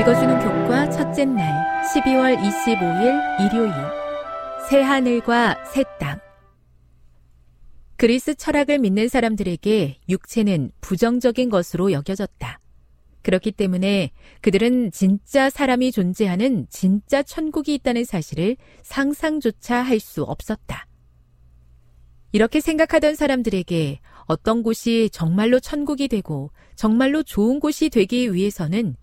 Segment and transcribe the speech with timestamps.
[0.00, 3.70] 읽어주는 교과 첫째 날 12월 25일 일요일
[4.70, 6.18] 새하늘과 새 땅
[7.98, 12.60] 그리스 철학을 믿는 사람들에게 육체는 부정적인 것으로 여겨졌다.
[13.20, 20.86] 그렇기 때문에 그들은 진짜 사람이 존재하는 진짜 천국이 있다는 사실을 상상조차 할 수 없었다.
[22.32, 28.96] 이렇게 생각하던 사람들에게 어떤 곳이 정말로 천국이 되고 정말로 좋은 곳이 되기 위해서는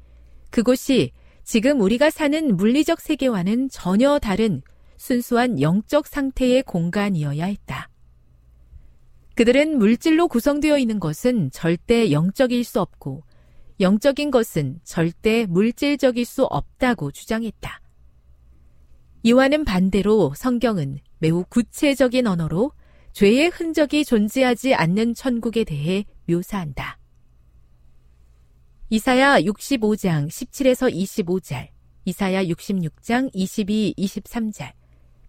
[0.49, 1.11] 그곳이
[1.43, 4.61] 지금 우리가 사는 물리적 세계와는 전혀 다른
[4.97, 7.89] 순수한 영적 상태의 공간이어야 했다.
[9.35, 13.23] 그들은 물질로 구성되어 있는 것은 절대 영적일 수 없고
[13.79, 17.81] 영적인 것은 절대 물질적일 수 없다고 주장했다.
[19.23, 22.71] 이와는 반대로 성경은 매우 구체적인 언어로
[23.13, 26.97] 죄의 흔적이 존재하지 않는 천국에 대해 묘사한다.
[28.89, 31.67] 이사야 65장 17에서 25절,
[32.05, 34.71] 이사야 66장 22, 23절,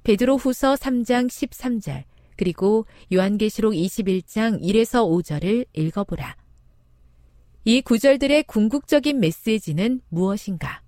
[0.04, 2.04] 베드로 후서 3장 13절,
[2.36, 6.36] 그리고 요한계시록 21장 1에서 5절을 읽어보라.
[7.64, 10.80] 이 구절들의 궁극적인 메시지는 무엇인가?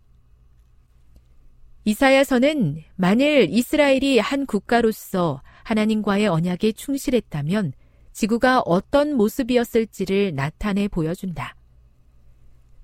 [1.84, 7.72] 이사야서는 만일 이스라엘이 한 국가로서 하나님과의 언약에 충실했다면
[8.12, 11.56] 지구가 어떤 모습이었을지를 나타내 보여준다.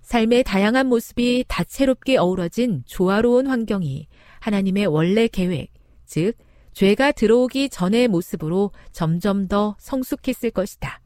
[0.06, 4.06] 삶의 다양한 모습이 다채롭게 어우러진 조화로운 환경이
[4.38, 5.72] 하나님의 원래 계획,
[6.04, 6.34] 즉,
[6.74, 11.00] 죄가 들어오기 전의 모습으로 점점 더 성숙했을 것이다.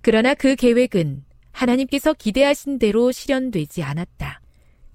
[0.00, 4.40] 그러나 그 계획은 하나님께서 기대하신 대로 실현되지 않았다.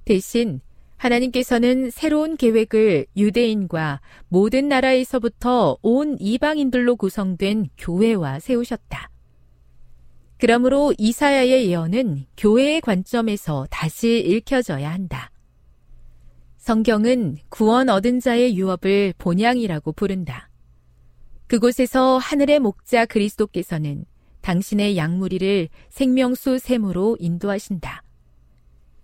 [0.03, 0.59] 대신
[0.97, 9.09] 하나님께서는 새로운 계획을 유대인과 모든 나라에서부터 온 이방인들로 구성된 교회와 세우셨다.
[10.41, 15.29] 그러므로 이사야의 예언은 교회의 관점에서 다시 읽혀져야 한다.
[16.57, 20.49] 성경은 구원 얻은 자의 유업을 본향이라고 부른다.
[21.45, 24.05] 그곳에서 하늘의 목자 그리스도께서는
[24.41, 28.01] 당신의 양무리를 생명수 샘으로 인도하신다.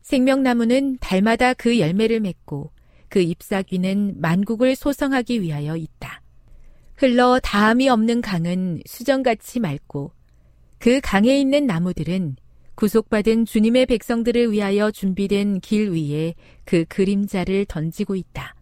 [0.01, 2.71] 생명나무는 달마다 그 열매를 맺고
[3.09, 6.19] 그 잎사귀는 만국을 소성하기 위하여 있다.
[6.95, 10.16] 흘러 다함이 없는 강은 수정같이 맑고
[10.79, 12.35] 그 강에 있는 나무들은
[12.75, 18.53] 구속받은 주님의 백성들을 위하여 준비된 길 위에 그 그림자를 던지고 있다.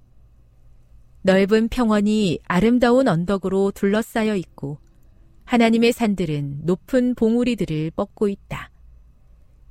[1.21, 4.79] 넓은 평원이 아름다운 언덕으로 둘러싸여 있고
[5.44, 8.71] 하나님의 산들은 높은 봉우리들을 뻗고 있다.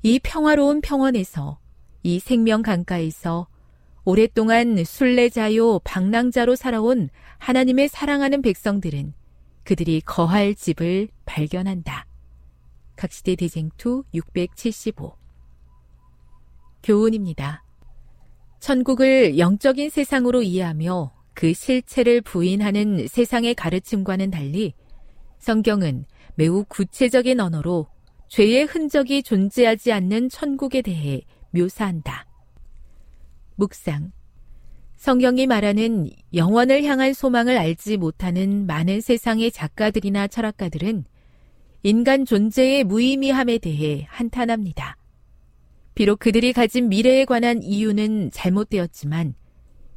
[0.02, 1.58] 이 평화로운 평원에서
[2.02, 3.49] 이 생명 강가에서
[4.05, 7.08] 오랫동안 순례자요 방랑자로 살아온
[7.38, 9.14] 하나님의 사랑하는 백성들은
[9.62, 12.05] 그들이 거할 집을 발견한다.
[12.96, 15.17] 각시대 대쟁투 675
[16.82, 17.64] 교훈입니다.
[18.61, 24.75] 천국을 영적인 세상으로 이해하며 그 실체를 부인하는 세상의 가르침과는 달리
[25.38, 26.06] 성경은
[26.37, 27.87] 매우 구체적인 언어로
[28.29, 32.26] 죄의 흔적이 존재하지 않는 천국에 대해 묘사한다.
[33.56, 34.12] 묵상.
[34.96, 41.05] 성경이 말하는 영원을 향한 소망을 알지 못하는 많은 세상의 작가들이나 철학가들은
[41.87, 44.97] 인간 존재의 무의미함에 대해 한탄합니다.
[45.95, 49.35] 비록 그들이 가진 미래에 관한 이유는 잘못되었지만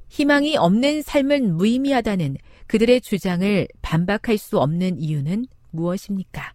[0.09, 2.35] 희망이 없는 삶은 무의미하다는
[2.67, 6.53] 그들의 주장을 반박할 수 없는 이유는 무엇입니까?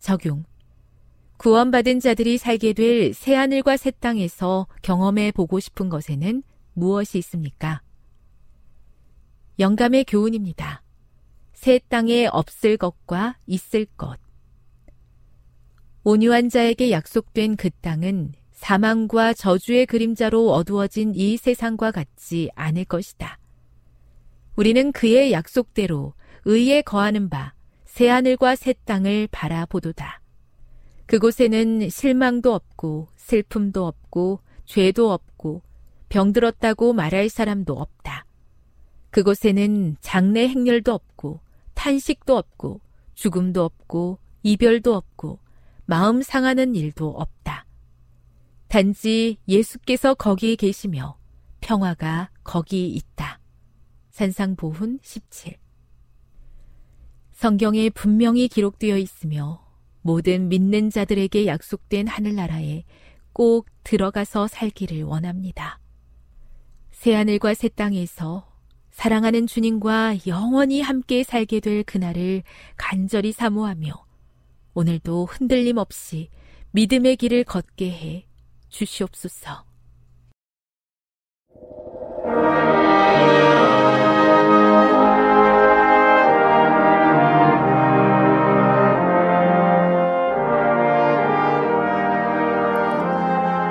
[0.00, 0.42] 적용.
[1.36, 6.42] 구원받은 자들이 살게 될 새하늘과 새 땅에서 경험해 보고 싶은 것에는
[6.72, 7.82] 무엇이 있습니까?
[9.60, 10.82] 영감의 교훈입니다.
[11.60, 14.18] 새 땅에 없을 것과 있을 것.
[16.04, 23.38] 온유한 자에게 약속된 그 땅은 사망과 저주의 그림자로 어두워진 이 세상과 같지 않을 것이다.
[24.56, 26.14] 우리는 그의 약속대로
[26.46, 27.52] 의에 거하는 바
[27.84, 30.22] 새하늘과 새 땅을 바라보도다.
[31.04, 35.60] 그곳에는 실망도 없고 슬픔도 없고 죄도 없고
[36.08, 38.24] 병들었다고 말할 사람도 없다.
[39.10, 41.40] 그곳에는 장래 행렬도 없고
[41.80, 42.82] 탄식도 없고
[43.14, 45.38] 죽음도 없고 이별도 없고
[45.86, 47.64] 마음 상하는 일도 없다.
[48.68, 51.16] 단지 예수께서 거기에 계시며
[51.62, 53.40] 평화가 거기 있다.
[54.10, 55.56] 산상보훈 17
[57.32, 59.66] 성경에 분명히 기록되어 있으며
[60.02, 62.84] 모든 믿는 자들에게 약속된 하늘나라에
[63.32, 65.80] 꼭 들어가서 살기를 원합니다.
[66.90, 68.49] 새하늘과 새 땅에서
[69.00, 72.42] 사랑하는 주님과 영원히 함께 살게 될 그날을
[72.76, 73.94] 간절히 사모하며
[74.74, 76.28] 오늘도 흔들림 없이
[76.72, 78.26] 믿음의 길을 걷게 해
[78.68, 79.64] 주시옵소서.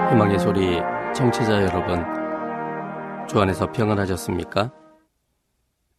[0.10, 0.80] 희망의 소리
[1.14, 2.04] 청취자 여러분,
[3.28, 4.79] 주 안에서 평안하셨습니까?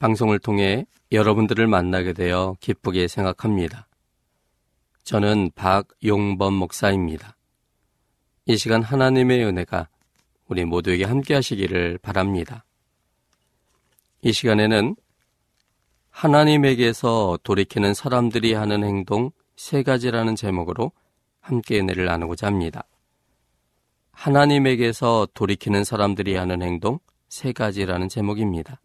[0.00, 3.86] 방송을 통해 여러분들을 만나게 되어 기쁘게 생각합니다.
[5.04, 7.36] 저는 박용범 목사입니다.
[8.46, 9.88] 이 시간 하나님의 은혜가
[10.48, 12.64] 우리 모두에게 함께 하시기를 바랍니다.
[14.22, 14.96] 이 시간에는
[16.08, 20.92] 하나님에게서 돌이키는 사람들이 하는 행동 세 가지라는 제목으로
[21.40, 22.84] 함께 은혜를 나누고자 합니다.
[24.12, 26.98] 하나님에게서 돌이키는 사람들이 하는 행동
[27.28, 28.80] 세 가지라는 제목입니다.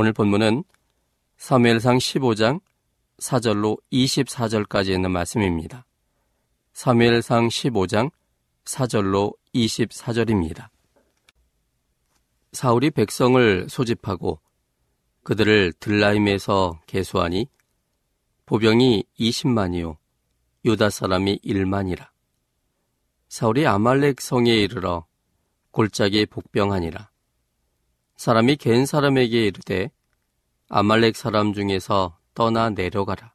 [0.00, 0.62] 오늘 본문은
[1.38, 2.60] 사무엘상 15장
[3.18, 5.86] 4절로 24절까지 있는 말씀입니다.
[6.72, 8.12] 사무엘상 15장
[8.64, 10.68] 4절로 24절입니다.
[12.52, 14.40] 사울이 백성을 소집하고
[15.24, 17.48] 그들을 들라임에서 개수하니
[18.46, 19.96] 보병이 20만이요
[20.64, 22.06] 유다 사람이 1만이라.
[23.28, 25.06] 사울이 아말렉 성에 이르러
[25.72, 27.10] 골짜기에 복병하니라.
[28.18, 29.92] 사람이 갠 사람에게 이르되
[30.68, 33.32] 아말렉 사람 중에서 떠나 내려가라.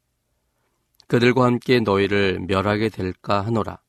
[1.08, 3.80] 그들과 함께 너희를 멸하게 될까 하노라.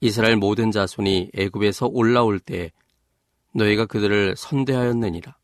[0.00, 2.72] 이스라엘 모든 자손이 애굽에서 올라올 때
[3.52, 5.36] 너희가 그들을 선대하였느니라.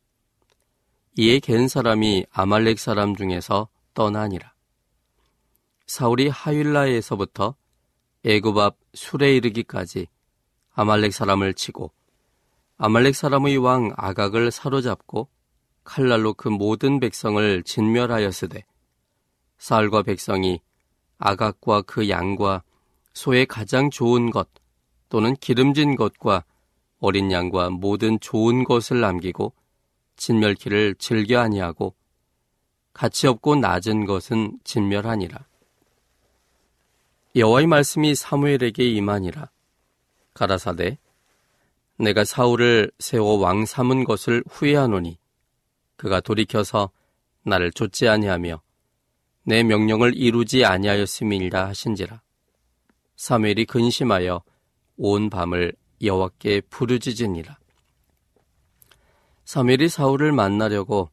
[1.19, 4.55] 이에 갠 사람이 아말렉 사람 중에서 떠나니라.
[5.87, 7.55] 사울이 하윌라에서부터
[8.25, 10.07] 애굽 앞 술에 이르기까지
[10.73, 11.93] 아말렉 사람을 치고
[12.79, 15.29] 아말렉 사람의 왕 아각을 사로잡고
[15.85, 18.65] 칼날로 그 모든 백성을 진멸하였으되
[19.59, 20.61] 사울과 백성이
[21.19, 22.63] 아각과 그 양과
[23.13, 24.49] 소의 가장 좋은 것
[25.09, 26.45] 또는 기름진 것과
[26.99, 29.53] 어린 양과 모든 좋은 것을 남기고
[30.17, 31.95] 진멸키를 즐겨 아니하고
[32.93, 35.47] 가치 없고 낮은 것은 진멸하니라.
[37.37, 39.51] 여호와의 말씀이 사무엘에게 임하니라.
[40.35, 40.99] 가라사대
[41.97, 45.19] 내가 사울을 세워 왕 삼은 것을 후회하노니
[46.05, 46.91] 그가 돌이켜서
[47.45, 48.61] 나를 좇지 아니하며
[49.45, 52.21] 내 명령을 이루지 아니하였음이니라 하신지라.
[53.17, 54.43] 사무엘이 근심하여
[54.99, 57.59] 온 밤을 여호와께 부르짖으니라.
[59.47, 61.09] 사무엘이 사울을 만나려고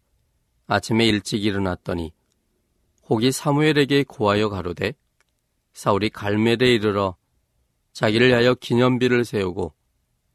[0.68, 2.12] 아침에 일찍 일어났더니
[3.10, 4.94] 혹이 사무엘에게 고하여 가로되
[5.72, 7.16] 사울이 갈멜에 이르러
[7.94, 9.74] 자기를 위하여 기념비를 세우고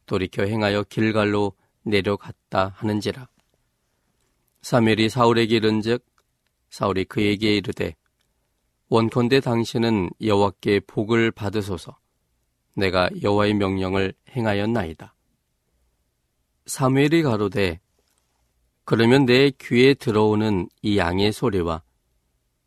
[0.07, 3.27] 돌이켜 행하여 길갈로 내려갔다 하는지라.
[4.67, 6.05] 사멜이 사울에게 이른즉
[6.69, 7.95] 사울이 그에게 이르되
[8.89, 11.97] 원컨대 당신은 여호와께 복을 받으소서
[12.73, 15.15] 내가 여호와의 명령을 행하였나이다.
[16.65, 17.79] 사무엘이 가로되
[18.83, 21.81] 그러면 내 귀에 들어오는 이 양의 소리와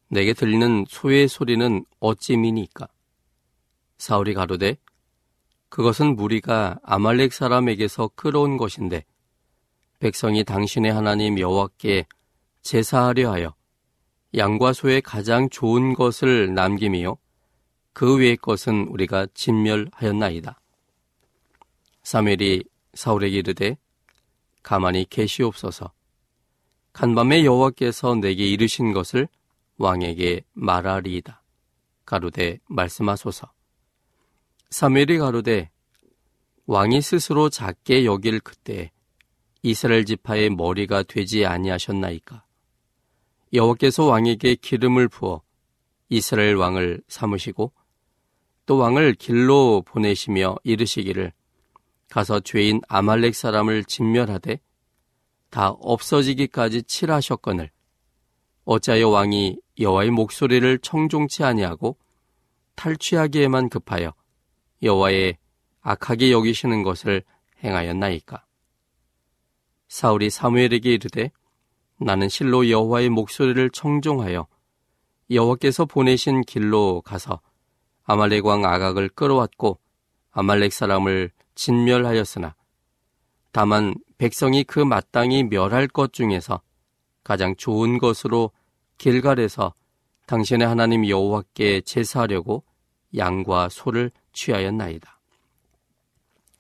[0.09, 2.89] 내게 들리는 소의 소리는 어찌미니까?
[3.99, 4.79] 사울이 가로되
[5.69, 9.05] 그것은 무리가 아말렉 사람에게서 끌어온 것인데
[10.01, 12.07] 백성이 당신의 하나님 여호와께
[12.63, 13.55] 제사하려 하여
[14.35, 17.19] 양과 소의 가장 좋은 것을 남김이요
[17.93, 20.59] 그 외의 것은 우리가 진멸하였나이다.
[22.03, 22.65] 사멜이
[22.95, 23.77] 사울에게 이르되
[24.63, 25.93] 가만히 계시옵소서
[26.95, 29.29] 간밤에 여호와께서 내게 이르신 것을
[29.77, 31.43] 왕에게 말하리이다.
[32.07, 33.53] 가로되 말씀하소서.
[34.71, 35.71] 사무엘이 가로되
[36.65, 38.91] 왕이 스스로 작게 여길 그때
[39.63, 42.45] 이스라엘 지파의 머리가 되지 아니하셨나이까.
[43.53, 45.43] 여호와께서 왕에게 기름을 부어
[46.09, 47.73] 이스라엘 왕을 삼으시고
[48.67, 51.33] 또 왕을 길로 보내시며 이르시기를
[52.09, 54.61] 가서 죄인 아말렉 사람을 진멸하되
[55.51, 57.71] 다 없어지기까지 칠하셨거늘
[58.65, 61.97] 어찌하여 왕이 여호와의 목소리를 청종치 아니하고
[62.77, 64.15] 탈취하기에만 급하여
[64.83, 65.39] 여호와의
[65.81, 67.23] 악하게 여기시는 것을
[67.65, 68.45] 행하였나이까
[69.91, 71.33] 사울이 사무엘에게 이르되
[71.99, 74.47] 나는 실로 여호와의 목소리를 청종하여
[75.31, 77.41] 여호와께서 보내신 길로 가서
[78.05, 79.79] 아말렉 왕 아각을 끌어왔고
[80.31, 82.55] 아말렉 사람을 진멸하였으나
[83.51, 86.63] 다만 백성이 그 마땅히 멸할 것 중에서
[87.25, 88.53] 가장 좋은 것으로
[88.97, 89.75] 길갈에서
[90.27, 92.63] 당신의 하나님 여호와께 제사하려고
[93.17, 95.19] 양과 소를 취하였나이다.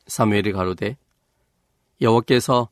[0.08, 0.96] 사무엘이 가로되
[2.00, 2.70] 여호와께서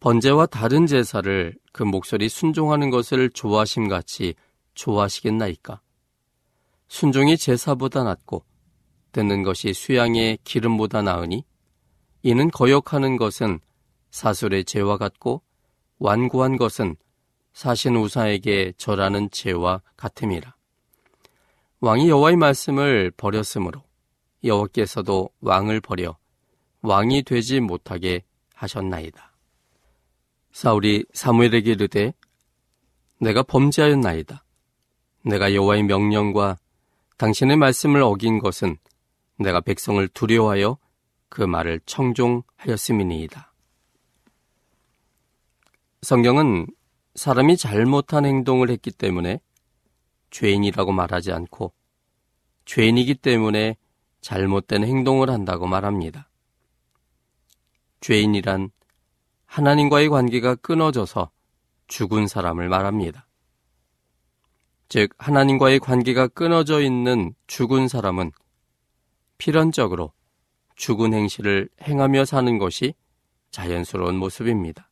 [0.00, 4.34] 번제와 다른 제사를 그 목소리 순종하는 것을 좋아하심 같이
[4.74, 5.82] 좋아하시겠나이까?
[6.88, 8.42] 순종이 제사보다 낫고
[9.12, 11.44] 듣는 것이 수양의 기름보다 나으니
[12.22, 13.60] 이는 거역하는 것은
[14.10, 15.42] 사술의 죄와 같고
[15.98, 16.96] 완고한 것은
[17.52, 20.54] 사신 우사에게 절하는 죄와 같음이라.
[21.80, 23.82] 왕이 여호와의 말씀을 버렸으므로
[24.44, 26.16] 여호와께서도 왕을 버려
[26.80, 28.22] 왕이 되지 못하게
[28.54, 29.29] 하셨나이다.
[30.52, 32.12] 사울이 사무엘에게 이르되
[33.18, 34.44] 내가 범죄하였나이다.
[35.24, 36.58] 내가 여호와의 명령과
[37.18, 38.76] 당신의 말씀을 어긴 것은
[39.36, 40.78] 내가 백성을 두려워하여
[41.28, 43.52] 그 말을 청종하였음이니이다.
[46.02, 46.66] 성경은
[47.14, 49.40] 사람이 잘못한 행동을 했기 때문에
[50.30, 51.72] 죄인이라고 말하지 않고
[52.64, 53.76] 죄인이기 때문에
[54.20, 56.28] 잘못된 행동을 한다고 말합니다.
[58.00, 58.70] 죄인이란
[59.50, 61.28] 하나님과의 관계가 끊어져서
[61.88, 63.26] 죽은 사람을 말합니다.
[64.88, 68.30] 즉, 하나님과의 관계가 끊어져 있는 죽은 사람은
[69.38, 70.12] 필연적으로
[70.76, 72.94] 죽은 행실을 행하며 사는 것이
[73.50, 74.88] 자연스러운 모습입니다.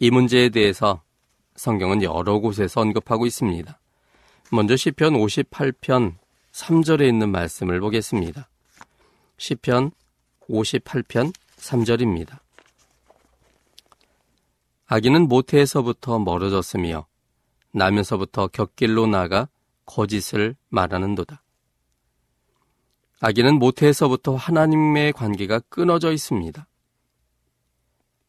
[0.00, 1.02] 이 문제에 대해서
[1.54, 3.80] 성경은 여러 곳에서 언급하고 있습니다.
[4.50, 6.16] 먼저 시편 58편
[6.50, 8.48] 3절에 있는 말씀을 보겠습니다.
[9.36, 9.92] 시편
[10.48, 12.47] 58편 3절입니다.
[14.90, 17.06] 아기는 모태에서부터 멀어졌으며
[17.72, 19.50] 나면서부터 곁길로 나가
[19.84, 21.42] 거짓을 말하는도다.
[23.20, 26.66] 아기는 모태에서부터 하나님의 관계가 끊어져 있습니다.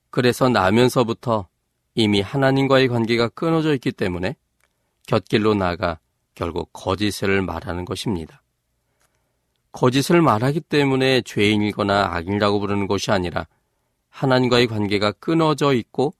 [0.10, 1.48] 그래서 나면서부터
[1.96, 4.36] 이미 하나님과의 관계가 끊어져 있기 때문에
[5.08, 6.00] 곁길로 나가
[6.36, 8.44] 결국 거짓을 말하는 것입니다.
[9.72, 13.48] 거짓을 말하기 때문에 죄인이거나 악인이라고 부르는 것이 아니라
[14.10, 16.13] 하나님과의 관계가 끊어져 있고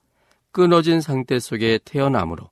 [0.52, 2.50] 끊어진 상태 속에 태어나므로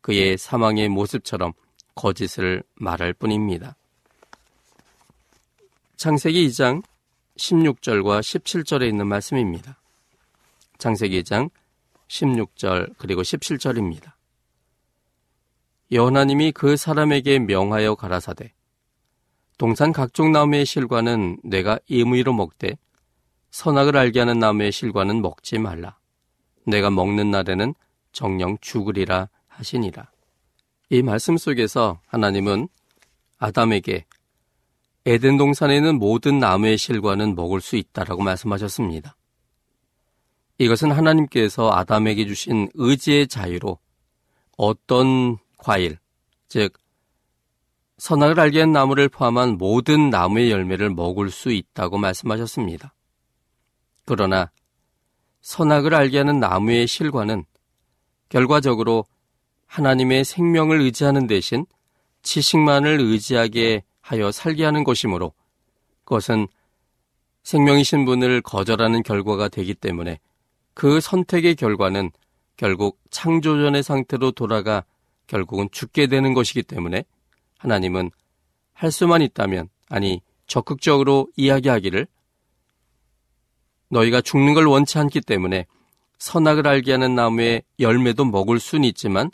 [0.00, 1.52] 그의 사망의 모습처럼
[1.94, 3.76] 거짓을 말할 뿐입니다.
[5.96, 6.82] 창세기 2장
[7.36, 9.80] 16절과 17절에 있는 말씀입니다.
[10.78, 11.50] 창세기 2장
[12.08, 14.12] 16절 그리고 17절입니다.
[15.92, 18.52] 여호나님이 그 사람에게 명하여 가라사대
[19.56, 22.76] 동산 각종 나무의 실과는 내가 임의로 먹되
[23.50, 25.96] 선악을 알게 하는 나무의 실과는 먹지 말라.
[26.66, 27.74] 내가 먹는 날에는
[28.12, 30.10] 정령 죽으리라 하시니라.
[30.90, 32.68] 이 말씀 속에서 하나님은
[33.38, 34.04] 아담에게
[35.06, 39.16] 에덴 동산에 있는 모든 나무의 실과는 먹을 수 있다라고 말씀하셨습니다.
[40.58, 43.78] 이것은 하나님께서 아담에게 주신 의지의 자유로
[44.56, 45.98] 어떤 과일,
[46.48, 46.72] 즉
[47.98, 52.94] 선악을 알게 한 나무를 포함한 모든 나무의 열매를 먹을 수 있다고 말씀하셨습니다.
[54.04, 54.50] 그러나
[55.44, 57.44] 선악을 알게 하는 나무의 실과는
[58.30, 59.04] 결과적으로
[59.66, 61.66] 하나님의 생명을 의지하는 대신
[62.22, 65.34] 지식만을 의지하게 하여 살게 하는 것이므로
[66.04, 66.48] 그것은
[67.42, 70.18] 생명이신 분을 거절하는 결과가 되기 때문에
[70.72, 72.10] 그 선택의 결과는
[72.56, 74.82] 결국 창조전의 상태로 돌아가
[75.26, 77.04] 결국은 죽게 되는 것이기 때문에
[77.58, 78.10] 하나님은
[78.72, 82.06] 할 수만 있다면, 아니, 적극적으로 이야기하기를
[83.94, 85.66] 너희가 죽는 걸 원치 않기 때문에
[86.18, 89.30] 선악을 알게 하는 나무의 열매도 먹을 수는 있지만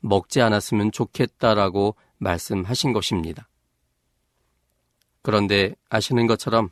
[0.00, 3.48] 먹지 않았으면 좋겠다라고 말씀하신 것입니다.
[5.22, 6.68] 그런데 아시는 것처럼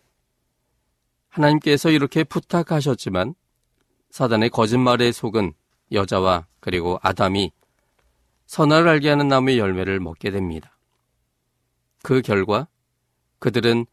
[1.30, 3.34] 하나님께서 이렇게 부탁하셨지만
[4.10, 5.54] 사단의 거짓말에 속은
[5.90, 7.50] 여자와 그리고 아담이
[8.44, 10.76] 선악을 알게 하는 나무의 열매를 먹게 됩니다.
[12.02, 12.68] 그 결과
[13.38, 13.86] 그들은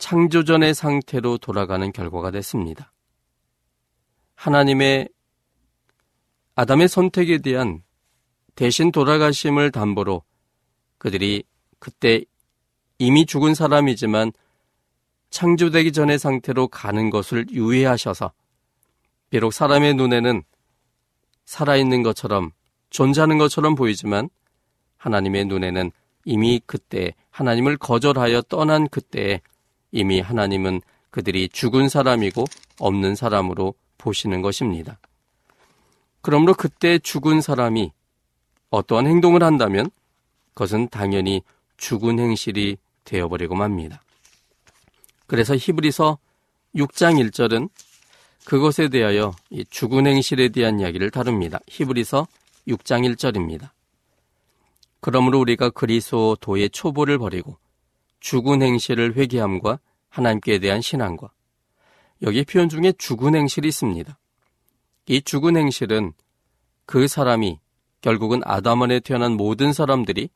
[0.00, 2.90] 창조전의 상태로 돌아가는 결과가 됐습니다.
[4.34, 5.10] 하나님의
[6.54, 7.82] 아담의 선택에 대한
[8.54, 10.24] 대신 돌아가심을 담보로
[10.98, 11.44] 그들이
[11.78, 12.24] 그때
[12.98, 14.32] 이미 죽은 사람이지만
[15.28, 18.32] 창조되기 전의 상태로 가는 것을 유예하셔서
[19.28, 20.42] 비록 사람의 눈에는
[21.44, 22.52] 살아있는 것처럼
[22.88, 24.30] 존재하는 것처럼 보이지만
[24.96, 25.92] 하나님의 눈에는
[26.24, 29.40] 이미 그때 하나님을 거절하여 떠난 그때에
[29.92, 30.80] 이미 하나님은
[31.10, 32.44] 그들이 죽은 사람이고
[32.78, 34.98] 없는 사람으로 보시는 것입니다.
[36.22, 37.92] 그러므로 그때 죽은 사람이
[38.70, 39.90] 어떠한 행동을 한다면
[40.54, 41.42] 그것은 당연히
[41.76, 44.02] 죽은 행실이 되어버리고 맙니다.
[45.26, 46.18] 그래서 히브리서
[46.74, 47.68] 6장 1절은
[48.44, 49.32] 그것에 대하여
[49.70, 51.60] 죽은 행실에 대한 이야기를 다룹니다.
[51.68, 52.26] 히브리서
[52.68, 53.70] 6장 1절입니다.
[55.00, 57.56] 그러므로 우리가 그리스도의 초보를 버리고
[58.20, 61.30] 죽은 행실을 회개함과 하나님께 대한 신앙과
[62.22, 64.18] 여기 표현 중에 죽은 행실이 있습니다.
[65.06, 66.12] 이 죽은 행실은
[66.86, 67.58] 그 사람이
[68.00, 70.28] 결국은 아담 안에 태어난 모든 사람들이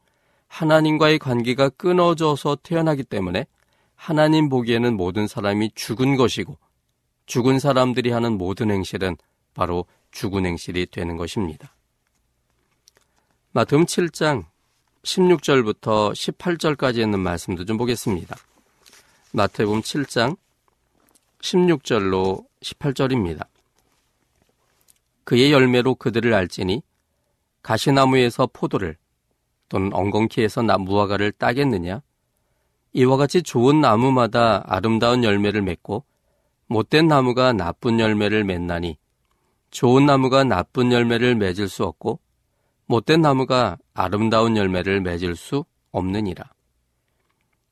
[0.48, 3.46] 하나님과의 관계가 끊어져서 태어나기 때문에
[3.94, 6.58] 하나님 보기에는 모든 사람이 죽은 것이고
[7.26, 9.16] 죽은 사람들이 하는 모든 행실은
[9.54, 11.74] 바로 죽은 행실이 되는 것입니다.
[13.52, 14.44] 마태음 7장
[15.04, 18.36] 16절부터 18절까지 있는 말씀도 좀 보겠습니다.
[19.32, 20.36] 마태복음 7장
[21.40, 23.46] 16절로 18절입니다.
[25.24, 26.82] 그의 열매로 그들을 알지니
[27.62, 28.96] 가시나무에서 포도를
[29.68, 32.02] 또는 엉겅퀴에서 무화과를 따겠느냐?
[32.92, 36.04] 이와 같이 좋은 나무마다 아름다운 열매를 맺고
[36.66, 38.98] 못된 나무가 나쁜 열매를 맺나니
[39.70, 42.20] 좋은 나무가 나쁜 열매를 맺을 수 없고
[42.86, 46.44] 못된 나무가 아름다운 열매를 맺을 수 없느니라.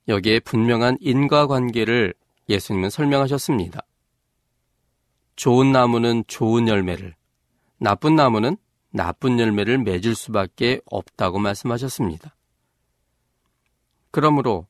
[0.07, 2.13] 여기에 분명한 인과관계를
[2.49, 3.81] 예수님은 설명하셨습니다.
[5.35, 7.15] 좋은 나무는 좋은 열매를,
[7.77, 8.57] 나쁜 나무는
[8.91, 12.35] 나쁜 열매를 맺을 수밖에 없다고 말씀하셨습니다.
[14.11, 14.67] 그러므로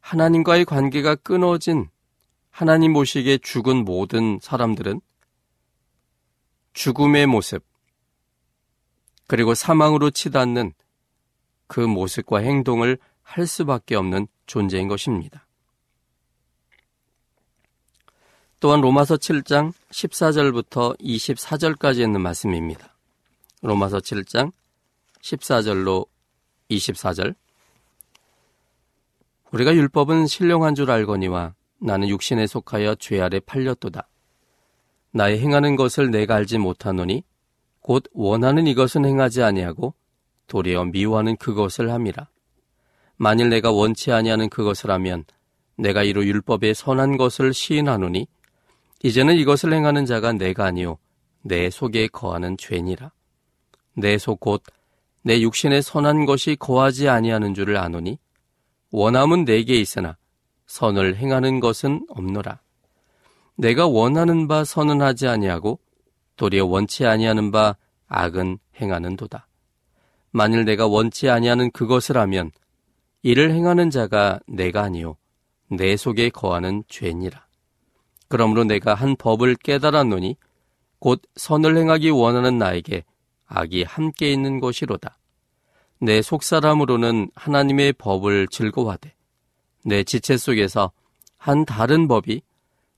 [0.00, 1.88] 하나님과의 관계가 끊어진
[2.50, 5.00] 하나님 모시기에 죽은 모든 사람들은
[6.72, 7.64] 죽음의 모습,
[9.30, 10.72] 그리고 사망으로 치닫는
[11.68, 15.46] 그 모습과 행동을 할 수밖에 없는 존재인 것입니다.
[18.58, 22.96] 또한 로마서 7장 14절부터 24절까지 있는 말씀입니다.
[23.62, 24.50] 로마서 7장
[25.22, 26.08] 14절로
[26.68, 27.36] 24절
[29.52, 34.08] 우리가 율법은 신령한 줄 알거니와 나는 육신에 속하여 죄 아래 팔렸도다.
[35.12, 37.22] 나의 행하는 것을 내가 알지 못하노니
[37.80, 39.94] 곧 원하는 이것은 행하지 아니하고
[40.46, 42.28] 도리어 미워하는 그것을 함이라.
[43.16, 45.24] 만일 내가 원치 아니하는 그것을 하면
[45.76, 48.26] 내가 이로 율법의 선한 것을 시인하노니
[49.02, 50.98] 이제는 이것을 행하는 자가 내가 아니요
[51.42, 53.12] 내 속에 거하는 죄니라.
[53.96, 54.62] 내 속 곧
[55.22, 58.18] 내 육신에 선한 것이 거하지 아니하는 줄을 아노니
[58.90, 60.16] 원함은 내게 있으나
[60.66, 62.60] 선을 행하는 것은 없노라.
[63.56, 65.78] 내가 원하는 바 선은 하지 아니하고
[66.40, 67.76] 도리어 원치 아니하는 바
[68.08, 69.46] 악은 행하는도다.
[70.30, 72.50] 만일 내가 원치 아니하는 그것을 하면
[73.20, 75.18] 이를 행하는 자가 내가 아니요
[75.68, 77.44] 내 속에 거하는 죄니라.
[78.28, 80.36] 그러므로 내가 한 법을 깨달았노니
[80.98, 83.04] 곧 선을 행하기 원하는 나에게
[83.44, 85.18] 악이 함께 있는 것이로다.
[86.00, 89.12] 내 속사람으로는 하나님의 법을 즐거워하되
[89.84, 90.90] 내 지체 속에서
[91.36, 92.40] 한 다른 법이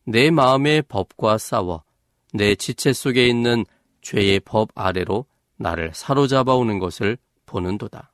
[0.05, 1.83] 내 마음의 법과 싸워
[2.33, 3.65] 내 지체 속에 있는
[4.01, 8.11] 죄의 법 아래로 나를 사로잡아 오는 것을 보는도다.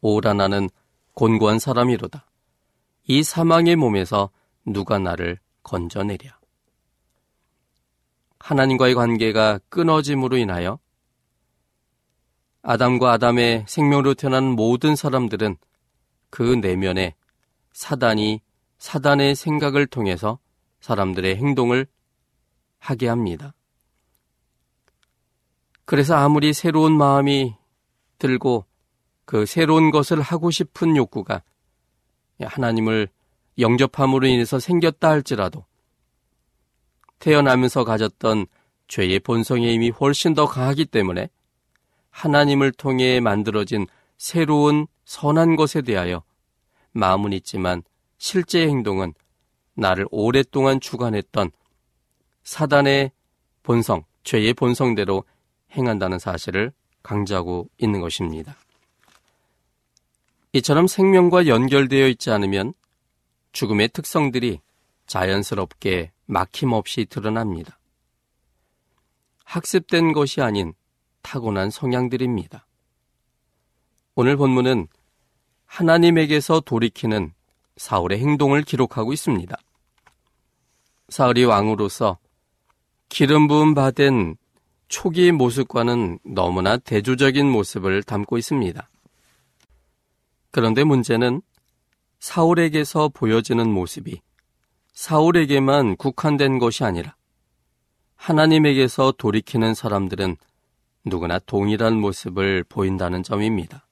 [0.00, 0.68] 오라 나는
[1.14, 2.26] 곤고한 사람이로다.
[3.08, 4.30] 이 사망의 몸에서
[4.64, 6.38] 누가 나를 건져내랴.
[8.38, 10.78] 하나님과의 관계가 끊어짐으로 인하여
[12.62, 15.56] 아담과 아담의 생명으로 태어난 모든 사람들은
[16.30, 17.14] 그 내면에
[17.72, 18.40] 사단이
[18.78, 20.38] 사단의 생각을 통해서
[20.80, 21.86] 사람들의 행동을
[22.86, 23.52] 하게 합니다.
[25.84, 27.54] 그래서 아무리 새로운 마음이
[28.18, 28.64] 들고
[29.24, 31.42] 그 새로운 것을 하고 싶은 욕구가
[32.40, 33.08] 하나님을
[33.58, 35.64] 영접함으로 인해서 생겼다 할지라도
[37.18, 38.46] 태어나면서 가졌던
[38.88, 41.28] 죄의 본성의 힘이 훨씬 더 강하기 때문에
[42.10, 46.22] 하나님을 통해 만들어진 새로운 선한 것에 대하여
[46.92, 47.82] 마음은 있지만
[48.18, 49.12] 실제 행동은
[49.74, 51.50] 나를 오랫동안 주관했던
[52.46, 53.10] 사단의
[53.64, 55.24] 본성, 죄의 본성대로
[55.72, 58.56] 행한다는 사실을 강조하고 있는 것입니다.
[60.52, 62.72] 이처럼 생명과 연결되어 있지 않으면
[63.50, 64.60] 죽음의 특성들이
[65.08, 67.78] 자연스럽게 막힘없이 드러납니다.
[69.44, 70.72] 학습된 것이 아닌
[71.22, 72.64] 타고난 성향들입니다.
[74.14, 74.86] 오늘 본문은
[75.66, 77.32] 하나님에게서 돌이키는
[77.76, 79.56] 사울의 행동을 기록하고 있습니다.
[81.08, 82.18] 사울이 왕으로서
[83.08, 84.36] 기름 부음 받은
[84.88, 88.88] 초기의 모습과는 너무나 대조적인 모습을 담고 있습니다.
[90.50, 91.42] 그런데 문제는
[92.18, 94.20] 사울에게서 보여지는 모습이
[94.92, 97.14] 사울에게만 국한된 것이 아니라
[98.14, 100.36] 하나님에게서 돌이키는 사람들은
[101.04, 103.86] 누구나 동일한 모습을 보인다는 점입니다.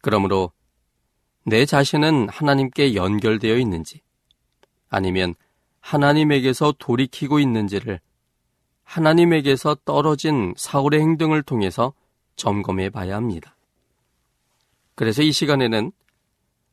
[0.00, 0.52] 그러므로
[1.44, 4.00] 내 자신은 하나님께 연결되어 있는지
[4.88, 5.34] 아니면
[5.80, 8.00] 하나님에게서 돌이키고 있는지를
[8.84, 11.92] 하나님에게서 떨어진 사울의 행동을 통해서
[12.36, 13.56] 점검해 봐야 합니다.
[14.94, 15.92] 그래서 이 시간에는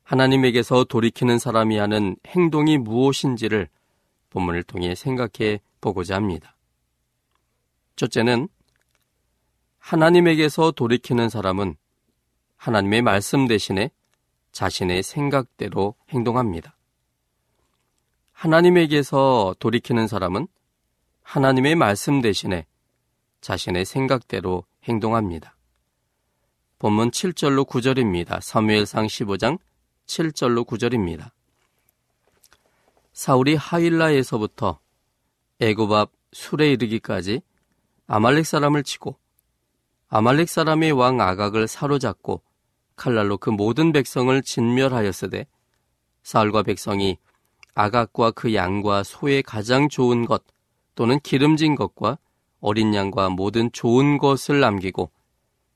[0.03, 3.67] 하나님에게서 돌이키는 사람이 하는 행동이 무엇인지를
[4.29, 6.55] 본문을 통해 생각해 보고자 합니다.
[7.97, 8.47] 첫째는
[9.79, 11.75] 하나님에게서 돌이키는 사람은
[12.55, 13.91] 하나님의 말씀 대신에
[14.51, 16.76] 자신의 생각대로 행동합니다.
[18.37, 20.47] 하나님에게서 돌이키는 사람은
[21.23, 22.67] 하나님의 말씀 대신에
[23.41, 25.57] 자신의 생각대로 행동합니다.
[26.77, 28.39] 본문 7절로 9절입니다.
[28.39, 29.57] 사무엘상 15장
[30.05, 31.31] 7절로 9절입니다.
[33.11, 34.79] 사울이 하일라에서부터
[35.95, 37.41] 앞 술에 이르기까지
[38.05, 39.17] 아말렉 사람을 치고
[40.09, 42.43] 아말렉 사람의 왕 아각을 사로잡고
[42.95, 45.47] 칼날로 그 모든 백성을 진멸하였으되
[46.21, 47.17] 사울과 백성이
[47.77, 50.43] 아각과 그 양과 소의 가장 좋은 것
[50.95, 52.17] 또는 기름진 것과
[52.59, 55.11] 어린 양과 모든 좋은 것을 남기고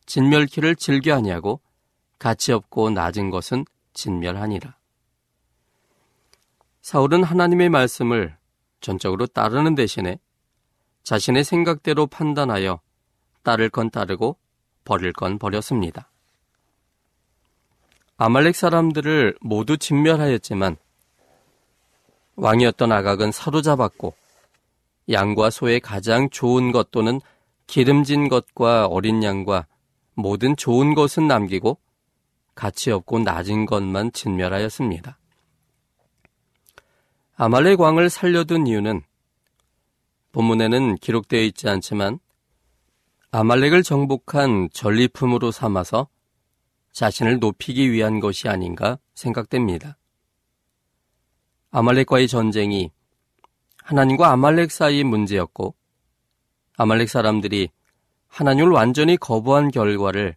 [0.07, 1.61] 진멸키를 즐겨 하냐고
[2.17, 4.75] 가치 없고 낮은 것은 진멸하니라.
[6.81, 8.35] 사울은 하나님의 말씀을
[8.79, 10.17] 전적으로 따르는 대신에
[11.03, 12.79] 자신의 생각대로 판단하여
[13.43, 14.37] 따를 건 따르고
[14.85, 16.09] 버릴 건 버렸습니다.
[18.17, 20.77] 아말렉 사람들을 모두 진멸하였지만
[22.41, 24.15] 왕이었던 아각은 사로잡았고
[25.12, 27.21] 양과 소의 가장 좋은 것 또는
[27.67, 29.67] 기름진 것과 어린 양과
[30.15, 31.77] 모든 좋은 것은 남기고
[32.56, 35.19] 가치 없고 낮은 것만 진멸하였습니다.
[37.36, 39.04] 아말렉 왕을 살려둔 이유는
[40.32, 42.19] 본문에는 기록되어 있지 않지만
[43.30, 46.08] 아말렉을 정복한 전리품으로 삼아서
[46.91, 49.97] 자신을 높이기 위한 것이 아닌가 생각됩니다.
[51.71, 52.91] 아말렉과의 전쟁이
[53.84, 55.73] 하나님과 아말렉 사이의 문제였고
[56.77, 57.69] 아말렉 사람들이
[58.27, 60.36] 하나님을 완전히 거부한 결과를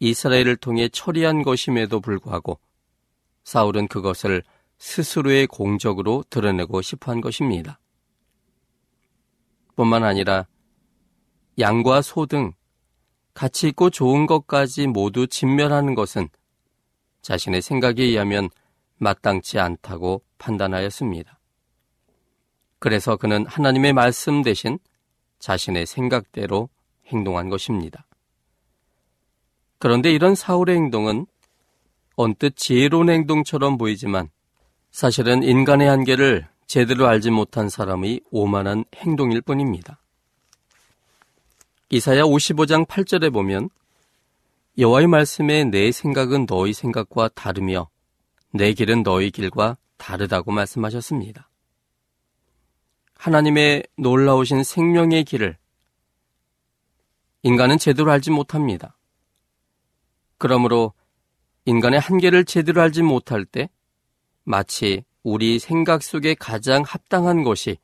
[0.00, 2.58] 이스라엘을 통해 처리한 것임에도 불구하고
[3.44, 4.42] 사울은 그것을
[4.78, 7.78] 스스로의 공적으로 드러내고 싶어 한 것입니다.
[9.76, 10.46] 뿐만 아니라
[11.58, 12.52] 양과 소 등
[13.34, 16.28] 가치 있고 좋은 것까지 모두 진멸하는 것은
[17.22, 18.50] 자신의 생각에 의하면
[18.98, 21.38] 마땅치 않다고 판단하였습니다.
[22.80, 24.78] 그래서 그는 하나님의 말씀 대신
[25.38, 26.68] 자신의 생각대로
[27.06, 28.06] 행동한 것입니다.
[29.78, 31.26] 그런데 이런 사울의 행동은
[32.16, 34.28] 언뜻 지혜로운 행동처럼 보이지만
[34.90, 40.00] 사실은 인간의 한계를 제대로 알지 못한 사람의 오만한 행동일 뿐입니다.
[41.90, 43.70] 이사야 55장 8절에 보면
[44.78, 47.88] 여호와의 말씀에 내 생각은 너희 생각과 다르며
[48.52, 51.48] 내 길은 너희 길과 다르다고 말씀하셨습니다.
[53.14, 55.56] 하나님의 놀라우신 생명의 길을
[57.44, 58.96] 인간은 제대로 알지 못합니다.
[60.38, 60.92] 그러므로
[61.66, 63.70] 인간의 한계를 제대로 알지 못할 때
[64.42, 67.78] 마치 우리 생각 속에 가장 합당한 것이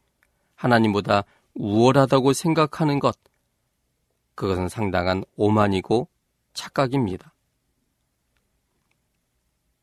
[0.56, 1.22] 하나님보다
[1.54, 3.16] 우월하다고 생각하는 것,
[4.34, 6.08] 그것은 상당한 오만이고
[6.52, 7.32] 착각입니다.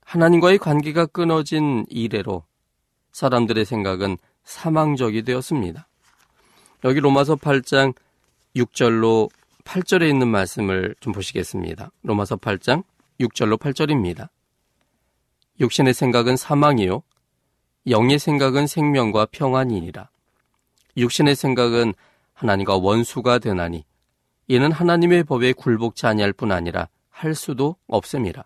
[0.06, 2.46] 하나님과의 관계가 끊어진 이래로
[3.12, 5.88] 사람들의 생각은 사망적이 되었습니다.
[6.86, 7.94] 여기 로마서 8장
[8.56, 9.30] 6절로
[9.64, 11.92] 8절에 있는 말씀을 좀 보시겠습니다.
[12.04, 12.84] 로마서 8장
[13.20, 14.30] 6절로 8절입니다.
[15.60, 17.02] 육신의 생각은 사망이요.
[17.88, 20.10] 영의 생각은 생명과 평안이니라.
[20.98, 21.94] 육신의 생각은
[22.34, 23.86] 하나님과 원수가 되나니
[24.48, 28.44] 이는 하나님의 법에 굴복치 아니할 뿐 아니라 할 수도 없음이라.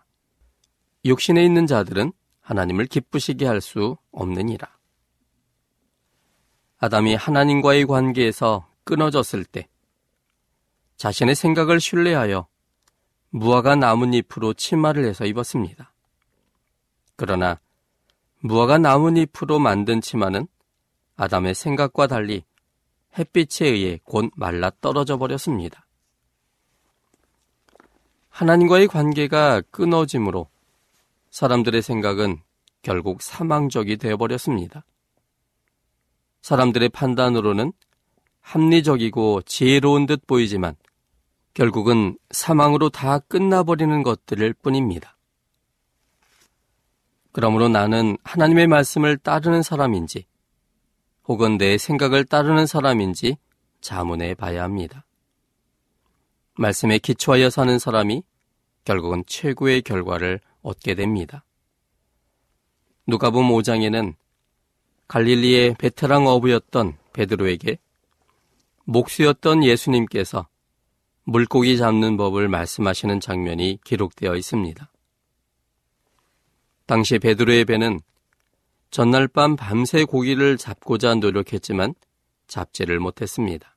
[1.04, 4.68] 육신에 있는 자들은 하나님을 기쁘시게 할 수 없느니라.
[6.78, 9.68] 아담이 하나님과의 관계에서 끊어졌을 때
[10.96, 12.48] 자신의 생각을 신뢰하여
[13.30, 15.92] 무화과 나뭇잎으로 치마를 해서 입었습니다.
[17.16, 17.60] 그러나
[18.40, 20.48] 무화과 나뭇잎으로 만든 치마는
[21.16, 22.44] 아담의 생각과 달리
[23.18, 25.86] 햇빛에 의해 곧 말라 떨어져 버렸습니다.
[28.30, 30.48] 하나님과의 관계가 끊어짐으로
[31.30, 32.40] 사람들의 생각은
[32.82, 34.84] 결국 사망적이 되어버렸습니다.
[36.42, 37.72] 사람들의 판단으로는
[38.40, 40.74] 합리적이고 지혜로운 듯 보이지만
[41.54, 45.16] 결국은 사망으로 다 끝나버리는 것들일 뿐입니다.
[47.32, 50.26] 그러므로 나는 하나님의 말씀을 따르는 사람인지
[51.24, 53.36] 혹은 내 생각을 따르는 사람인지
[53.80, 55.04] 자문해 봐야 합니다.
[56.56, 58.22] 말씀에 기초하여 사는 사람이
[58.84, 61.44] 결국은 최고의 결과를 얻게 됩니다.
[63.06, 64.14] 누가복음 5장에는
[65.08, 67.78] 갈릴리의 베테랑 어부였던 베드로에게
[68.84, 70.48] 목수였던 예수님께서
[71.24, 74.90] 물고기 잡는 법을 말씀하시는 장면이 기록되어 있습니다.
[76.86, 78.00] 당시 베드로의 배는
[78.90, 81.94] 전날 밤 밤새 고기를 잡고자 노력했지만
[82.48, 83.76] 잡지를 못했습니다.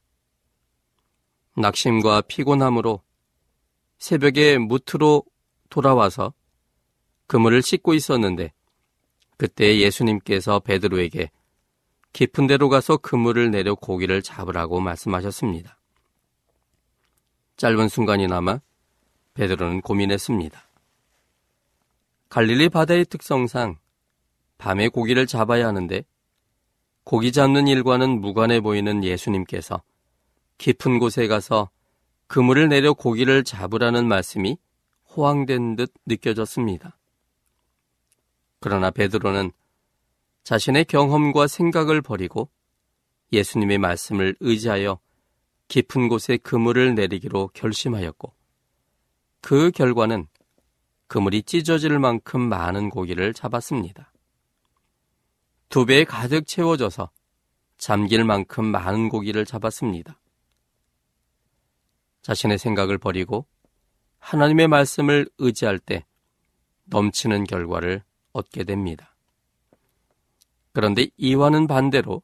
[1.56, 3.02] 낙심과 피곤함으로
[4.00, 5.24] 새벽에 무트로
[5.70, 6.34] 돌아와서
[7.28, 8.54] 그물을 씻고 있었는데
[9.38, 11.32] 그때 예수님께서 베드로에게
[12.14, 15.80] 깊은 데로 가서 그물을 내려 고기를 잡으라고 말씀하셨습니다.
[17.58, 18.62] 짧은 순간이나마
[19.34, 20.70] 베드로는 고민했습니다.
[22.30, 23.78] 갈릴리 바다의 특성상
[24.58, 26.04] 밤에 고기를 잡아야 하는데
[27.04, 29.82] 고기 잡는 일과는 무관해 보이는 예수님께서
[30.58, 31.70] 깊은 곳에 가서
[32.28, 34.58] 그물을 내려 고기를 잡으라는 말씀이
[35.16, 36.98] 호황된 듯 느껴졌습니다.
[38.64, 39.52] 그러나 베드로는
[40.46, 42.50] 자신의 경험과 생각을 버리고
[43.34, 45.02] 예수님의 말씀을 의지하여
[45.68, 48.34] 깊은 곳에 그물을 내리기로 결심하였고
[49.42, 50.28] 그 결과는
[51.08, 54.14] 그물이 찢어질 만큼 많은 고기를 잡았습니다.
[55.68, 57.12] 두 배에 가득 채워져서
[57.78, 60.22] 잠길 만큼 많은 고기를 잡았습니다.
[62.22, 63.46] 자신의 생각을 버리고
[64.20, 66.06] 하나님의 말씀을 의지할 때
[66.86, 69.16] 넘치는 결과를 얻게 됩니다.
[70.74, 72.22] 그런데 이와는 반대로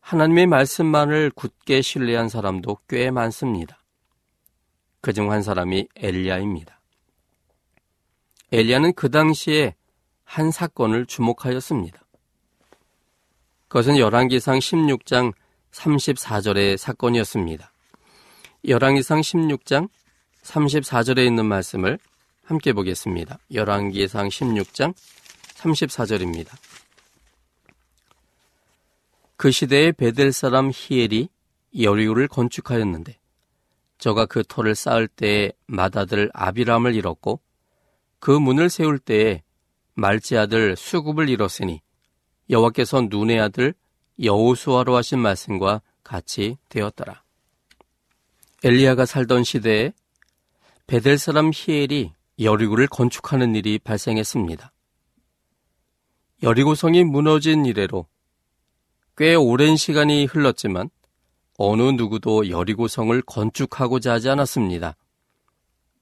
[0.00, 3.78] 하나님의 말씀만을 굳게 신뢰한 사람도 꽤 많습니다.
[5.00, 6.78] 그 중 한 사람이 엘리야입니다.
[8.52, 9.74] 엘리야는 그 당시에
[10.24, 12.00] 한 사건을 주목하였습니다.
[13.68, 15.32] 그것은 열왕기상 16장
[15.72, 17.72] 34절의 사건이었습니다.
[18.68, 19.88] 열왕기상 16장
[20.42, 21.98] 34절에 있는 말씀을
[22.50, 23.38] 함께 보겠습니다.
[23.54, 24.92] 열왕기상 16장
[25.54, 26.48] 34절입니다.
[29.36, 31.28] 그 시대에 베델 사람 히엘이
[31.80, 33.16] 여리우를 건축하였는데
[33.98, 37.38] 저가 그 터를 쌓을 때에 맏아들 아비람을 잃었고
[38.18, 39.44] 그 문을 세울 때에
[39.94, 41.80] 말지 아들 수굽을 잃었으니
[42.50, 43.74] 여호와께서 눈의 아들
[44.20, 47.22] 여호수아로 하신 말씀과 같이 되었더라.
[48.64, 49.92] 엘리야가 살던 시대에
[50.88, 54.72] 베델 사람 히엘이 여리고를 건축하는 일이 발생했습니다.
[56.42, 58.06] 여리고성이 무너진 이래로
[59.16, 60.88] 꽤 오랜 시간이 흘렀지만
[61.58, 64.96] 어느 누구도 여리고성을 건축하고자 하지 않았습니다.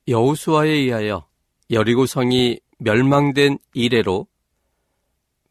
[0.07, 1.27] 여우수아에 의하여
[1.71, 4.29] 여리고성이 멸망된 이래로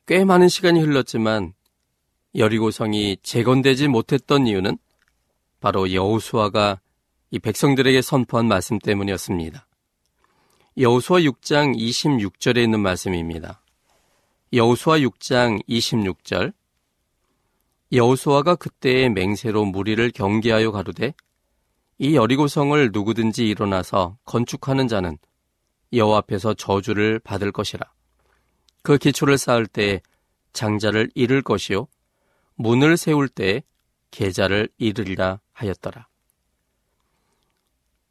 [0.06, 1.54] 꽤 많은 시간이 흘렀지만
[2.36, 4.78] 여리고성이 재건되지 못했던 이유는
[5.60, 6.80] 바로 여우수아가
[7.32, 9.67] 이 백성들에게 선포한 말씀 때문이었습니다.
[10.80, 13.64] 여우수아 6장 26절에 있는 말씀입니다.
[14.54, 16.54] 여우수아 6장 26절
[17.92, 21.16] 여우수아가 그때의 맹세로 무리를 경계하여 가로되
[21.98, 25.18] 이 여리고성을 누구든지 일어나서 건축하는 자는
[25.94, 27.92] 여호와 앞에서 저주를 받을 것이라.
[28.84, 30.04] 그 기초를 쌓을 때
[30.54, 31.88] 장자를 잃을 것이요
[32.54, 33.64] 문을 세울 때
[34.12, 36.08] 계좌를 잃으리라 하였더라.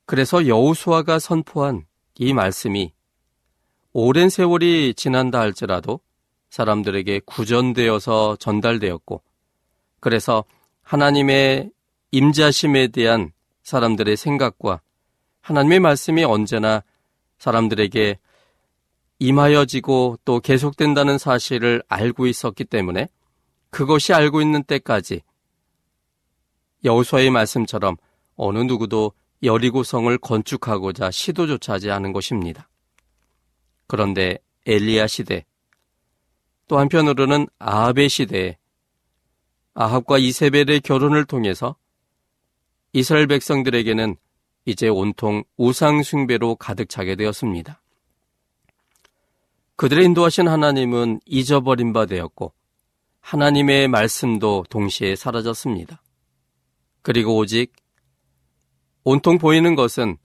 [0.05, 1.87] 그래서 여우수아가 선포한
[2.19, 2.93] 이 말씀이
[3.93, 6.01] 오랜 세월이 지난다 할지라도
[6.51, 9.23] 사람들에게 구전되어서 전달되었고
[10.01, 10.45] 그래서
[10.83, 11.71] 하나님의
[12.13, 14.81] 임자심에 대한 사람들의 생각과
[15.41, 16.83] 하나님의 말씀이 언제나
[17.39, 18.19] 사람들에게
[19.19, 23.09] 임하여지고 또 계속된다는 사실을 알고 있었기 때문에
[23.71, 25.23] 그것이 알고 있는 때까지
[26.85, 27.97] 여호수아의 말씀처럼
[28.37, 32.69] 어느 누구도 여리고성을 건축하고자 시도조차 하지 않은 것입니다.
[33.87, 35.45] 그런데 엘리야 시대
[36.69, 38.57] 또 한편으로는 아합의 시대에
[39.75, 41.77] 아합과 이세벨의 결혼을 통해서
[42.93, 44.17] 이스라엘 백성들에게는
[44.65, 47.81] 이제 온통 우상 숭배로 가득 차게 되었습니다.
[49.77, 52.53] 그들의 인도하신 하나님은 잊어버린 바 되었고
[53.21, 56.03] 하나님의 말씀도 동시에 사라졌습니다.
[57.03, 57.73] 그리고 오직
[59.09, 60.17] 온통 보이는 것은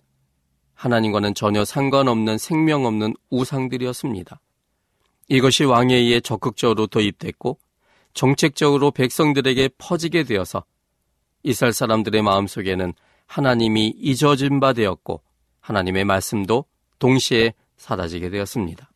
[0.73, 4.41] 하나님과는 전혀 상관없는 생명 없는 우상들이었습니다.
[5.27, 7.59] 이것이 왕에 의해 적극적으로 도입됐고
[8.15, 10.63] 정책적으로 백성들에게 퍼지게 되어서
[11.43, 12.93] 이스라엘 사람들의 마음속에는
[13.27, 15.21] 하나님이 잊어진 바 되었고
[15.59, 16.65] 하나님의 말씀도
[16.97, 18.89] 동시에 사라지게 되었습니다.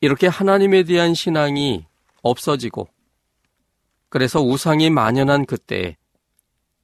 [0.00, 1.84] 이렇게 하나님에 대한 신앙이
[2.22, 2.86] 없어지고
[4.08, 5.96] 그래서 우상이 만연한 그때에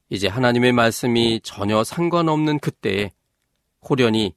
[0.09, 3.13] 이제 하나님의 말씀이 전혀 상관없는 그때에
[3.89, 4.35] 호련히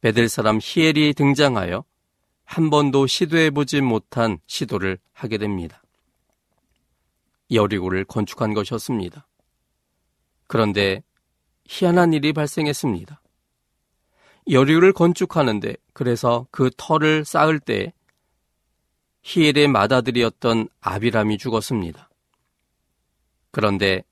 [0.00, 1.84] 베델 사람 히엘이 등장하여
[2.44, 5.82] 한 번도 시도해보지 못한 시도를 하게 됩니다.
[7.52, 9.26] 여리고를 건축한 것이었습니다.
[10.46, 11.02] 그런데
[11.66, 13.22] 희한한 일이 발생했습니다.
[14.50, 17.92] 여리고를 건축하는데 그래서 그 터를 쌓을 때
[19.22, 22.08] 히엘의 맏아들이었던 아비람이 죽었습니다.
[23.52, 24.02] 그런데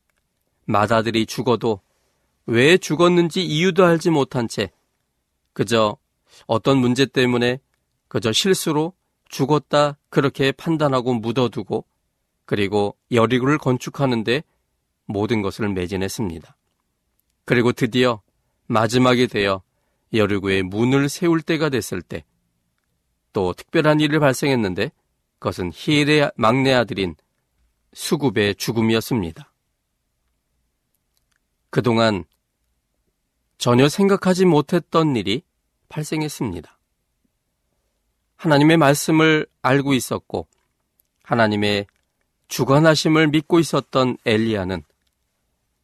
[0.68, 1.80] 맏아들이 죽어도
[2.46, 4.70] 왜 죽었는지 이유도 알지 못한 채
[5.52, 5.96] 그저
[6.46, 7.58] 어떤 문제 때문에
[8.06, 8.92] 그저 실수로
[9.28, 11.84] 죽었다 그렇게 판단하고 묻어두고
[12.44, 14.42] 그리고 여리고를 건축하는데
[15.06, 16.56] 모든 것을 매진했습니다.
[17.44, 18.22] 그리고 드디어
[18.66, 19.62] 마지막이 되어
[20.14, 22.24] 여리고의 문을 세울 때가 됐을 때
[23.32, 24.90] 또 특별한 일이 발생했는데
[25.38, 27.14] 그것은 히엘의 막내 아들인
[27.92, 29.47] 수굽의 죽음이었습니다.
[31.70, 32.24] 그동안
[33.58, 35.42] 전혀 생각하지 못했던 일이
[35.88, 36.78] 발생했습니다.
[38.36, 40.46] 하나님의 말씀을 알고 있었고
[41.24, 41.86] 하나님의
[42.46, 44.82] 주관하심을 믿고 있었던 엘리야는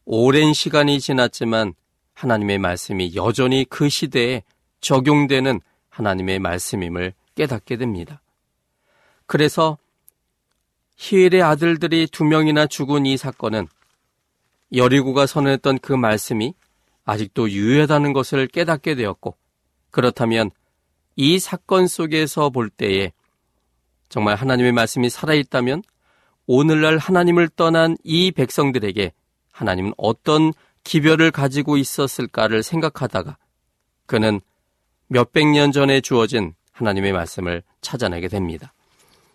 [0.07, 1.75] 오랜 시간이 지났지만
[2.15, 4.43] 하나님의 말씀이 여전히 그 시대에
[4.81, 8.21] 적용되는 하나님의 말씀임을 깨닫게 됩니다.
[9.27, 9.79] 그래서
[10.97, 13.67] 히엘의 아들들이 두 명이나 죽은 이 사건은
[14.73, 16.55] 여리고가 선언했던 그 말씀이
[17.05, 19.37] 아직도 유효하다는 것을 깨닫게 되었고
[19.91, 20.51] 그렇다면
[21.17, 23.13] 이 사건 속에서 볼 때에
[24.09, 25.83] 정말 하나님의 말씀이 살아있다면
[26.47, 29.13] 오늘날 하나님을 떠난 이 백성들에게
[29.53, 33.39] 하나님은 어떤 기별을 가지고 있었을까를 생각하다가
[34.07, 34.41] 그는
[35.09, 38.75] 몇백 년 전에 주어진 하나님의 말씀을 찾아내게 됩니다.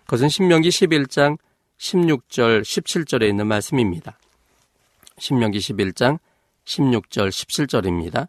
[0.06, 1.38] 그것은 신명기 11장
[1.78, 4.20] 16절, 17절에 있는 말씀입니다.
[5.20, 6.20] 신명기 11장
[6.66, 8.28] 16절, 17절입니다.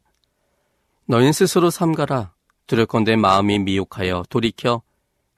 [1.06, 2.32] 너희 스스로 삼가라.
[2.66, 4.82] 두렵건대 마음이 미혹하여 돌이켜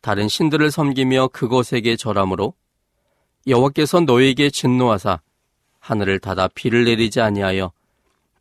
[0.02, 2.54] 다른 신들을 섬기며 그것에게 절함으로
[3.46, 5.20] 여호와께서 너에게 진노하사
[5.78, 7.72] 하늘을 닫아 비를 내리지 아니하여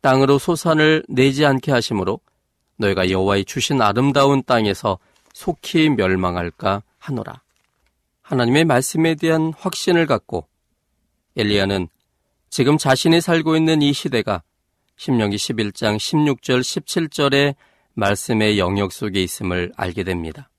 [0.02, 2.20] 땅으로 소산을 내지 않게 하심으로
[2.76, 4.98] 너희가 여호와의 주신 아름다운 땅에서
[5.32, 7.40] 속히 멸망할까 하노라.
[8.22, 10.46] 하나님의 말씀에 대한 확신을 갖고
[11.36, 11.88] 엘리야는
[12.52, 14.42] 지금 자신이 살고 있는 이 시대가
[14.98, 17.54] 신명기 11장 16절 17절의
[17.94, 20.50] 말씀의 영역 속에 있음을 알게 됩니다.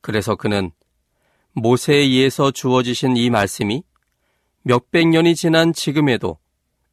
[0.00, 0.70] 그래서 그는
[1.52, 3.82] 모세에 의해서 주어지신 이 말씀이
[4.62, 6.38] 몇백 년이 지난 지금에도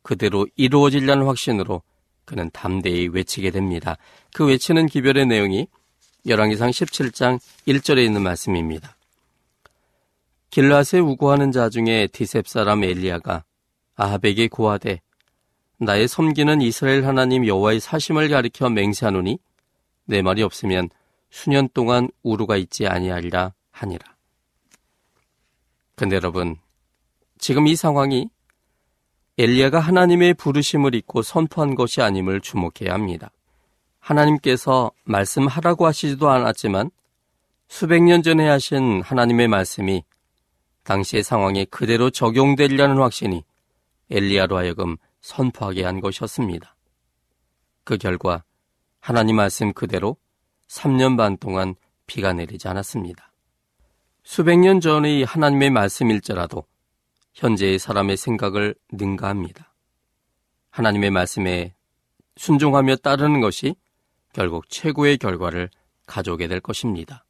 [0.02, 1.82] 그대로 이루어질라는 확신으로
[2.26, 3.96] 그는 담대히 외치게 됩니다.
[4.34, 5.68] 그 외치는 기별의 내용이
[6.28, 7.40] 열왕기상 17장
[7.70, 8.98] 1절에 있는 말씀입니다.
[10.50, 13.46] 길라스에 우고하는 자 중에 디셉 사람 엘리야가
[13.96, 15.02] 아합에게 고하되
[15.78, 19.40] 나의 섬기는 이스라엘 하나님 여호와의 사심을 가리켜 맹세하노니
[20.06, 20.90] 내 말이 없으면
[21.30, 24.16] 수년 동안 우루가 있지 아니하리라 하니라.
[25.96, 26.58] 근데 여러분
[27.40, 28.30] 지금 이 상황이
[29.38, 33.32] 엘리야가 하나님의 부르심을 잊고 선포한 것이 아님을 주목해야 합니다.
[34.00, 36.92] 하나님께서 말씀하라고 하시지도 않았지만
[37.68, 40.04] 수백 년 전에 하신 하나님의 말씀이
[40.84, 43.44] 당시의 상황에 그대로 적용되리라는 확신이
[44.12, 46.76] 엘리야로 하여금 선포하게 한 것이었습니다.
[47.84, 48.44] 그 결과
[49.00, 50.18] 하나님 말씀 그대로
[50.68, 53.32] 3년 반 동안 비가 내리지 않았습니다.
[54.24, 56.66] 수백 년 전의 하나님의 말씀일지라도
[57.34, 59.74] 현재의 사람의 생각을 능가합니다.
[60.70, 61.74] 하나님의 말씀에
[62.38, 63.76] 순종하며 따르는 것이
[64.34, 65.70] 결국 최고의 결과를
[66.06, 67.26] 가져오게 될 것입니다.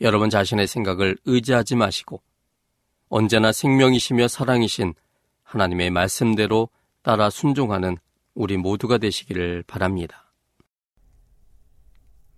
[0.00, 2.22] 여러분 자신의 생각을 의지하지 마시고
[3.08, 4.94] 언제나 생명이시며 사랑이신
[5.50, 6.68] 하나님의 말씀대로
[7.02, 7.96] 따라 순종하는
[8.34, 10.32] 우리 모두가 되시기를 바랍니다.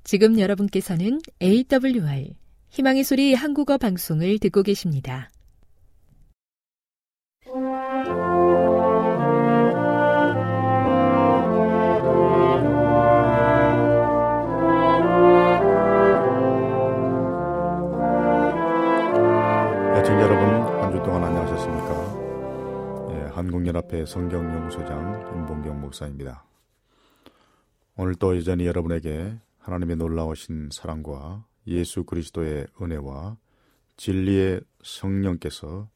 [0.02, 2.34] 지금 여러분께서는 AWR
[2.70, 5.30] 희망의 소리 한국어 방송을 듣고 계십니다.
[23.42, 26.44] 한국연합회 성경연구소장 임봉경 목사입니다.
[27.96, 33.36] 오늘 또 여전히 여러분에게 하나님의 놀라우신 사랑과 예수 그리스도의 은혜와
[33.96, 35.88] 진리의 성령께서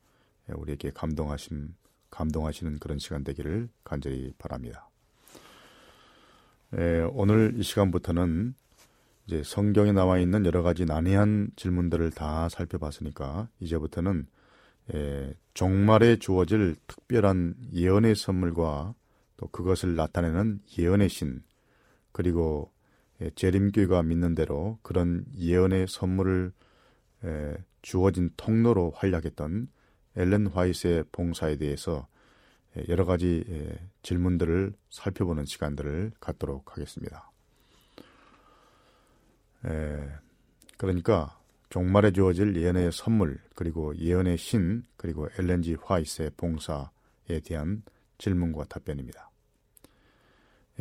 [0.49, 1.77] 우리에게 감동하신
[2.11, 4.91] 감동하시는 그런 시간 되기를 간절히 바랍니다.
[6.77, 8.57] 예, 오늘 이 시간부터는
[9.29, 14.27] 이제 성경에 나와 있는 여러 가지 난해한 질문들을 다 살펴봤으니까 이제부터는
[14.95, 18.95] 예, 종말에 주어질 특별한 예언의 선물과
[19.37, 21.43] 또 그것을 나타내는 예언의 신
[22.13, 22.73] 그리고
[23.21, 26.53] 예, 재림교회가 믿는 대로 그런 예언의 선물을
[27.25, 29.69] 예, 주어진 통로로 활약했던
[30.17, 32.07] 엘렌 화이트의 봉사에 대해서
[32.77, 37.31] 예, 여러 가지 예, 질문들을 살펴보는 시간들을 갖도록 하겠습니다.
[39.65, 40.09] 에,
[40.77, 41.36] 그러니까
[41.71, 47.83] 종말에 주어질 예언의 선물 그리고 예언의 신 그리고 엘렌지 화이스의 봉사에 대한
[48.19, 49.31] 질문과 답변입니다.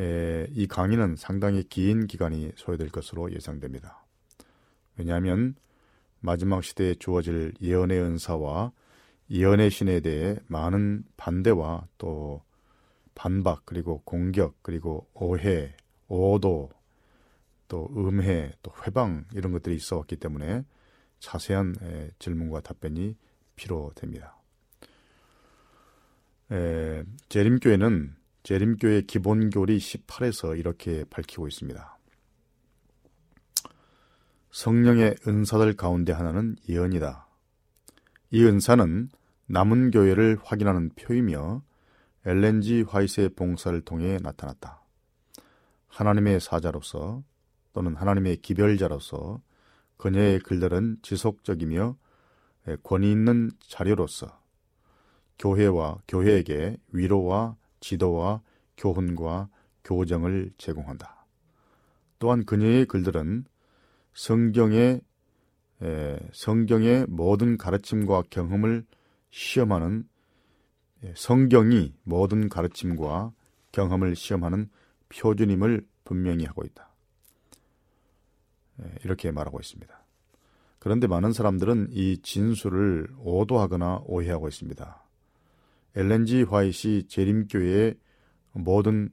[0.00, 4.04] 에, 이 강의는 상당히 긴 기간이 소요될 것으로 예상됩니다.
[4.96, 5.54] 왜냐하면
[6.20, 8.72] 마지막 시대에 주어질 예언의 은사와
[9.30, 12.42] 예언의 신에 대해 많은 반대와 또
[13.14, 15.74] 반박 그리고 공격 그리고 오해,
[16.08, 16.70] 오도
[17.68, 20.64] 또 음해, 또 회방 이런 것들이 있어 왔기 때문에
[21.18, 21.74] 자세한
[22.18, 23.16] 질문과 답변이
[23.56, 24.36] 필요됩니다.
[26.52, 31.98] 에, 재림교회는 재림교회 기본교리 18에서 이렇게 밝히고 있습니다.
[34.52, 37.26] 성령의 은사들 가운데 하나는 예언이다.
[38.30, 39.10] 이 은사는
[39.46, 41.62] 남은 교회를 확인하는 표이며
[42.24, 44.82] 엘렌지 화이트의 봉사를 통해 나타났다.
[45.88, 47.22] 하나님의 사자로서
[47.72, 49.40] 또는 하나님의 기별자로서
[49.96, 51.96] 그녀의 글들은 지속적이며
[52.82, 54.40] 권위 있는 자료로서
[55.38, 58.42] 교회와 교회에게 위로와 지도와
[58.76, 59.48] 교훈과
[59.84, 61.26] 교정을 제공한다.
[62.18, 63.44] 또한 그녀의 글들은
[64.14, 65.00] 성경의
[66.32, 68.84] 성경의 모든 가르침과 경험을
[69.30, 70.08] 시험하는
[71.14, 73.32] 성경이 모든 가르침과
[73.72, 74.70] 경험을 시험하는
[75.10, 76.90] 표준임을 분명히 하고 있다.
[78.82, 80.04] 예, 이렇게 말하고 있습니다.
[80.78, 85.02] 그런데 많은 사람들은 이 진술을 오도하거나 오해하고 있습니다.
[85.96, 87.94] 엘렌지 화이시 재림교회의
[88.52, 89.10] 모든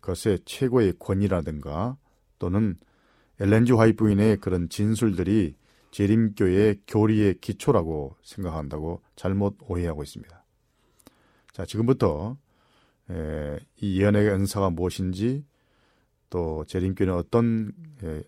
[0.00, 1.96] 것의 최고의 권위라든가
[2.38, 2.76] 또는
[3.40, 5.56] 엘렌지 화이 부인의 그런 진술들이
[5.90, 10.44] 재림교회의 교리의 기초라고 생각한다고 잘못 오해하고 있습니다.
[11.52, 12.36] 자, 지금부터
[13.80, 15.44] 이 예언의 은사가 무엇인지
[16.30, 17.72] 또 재림교는 어떤
[18.02, 18.22] 예,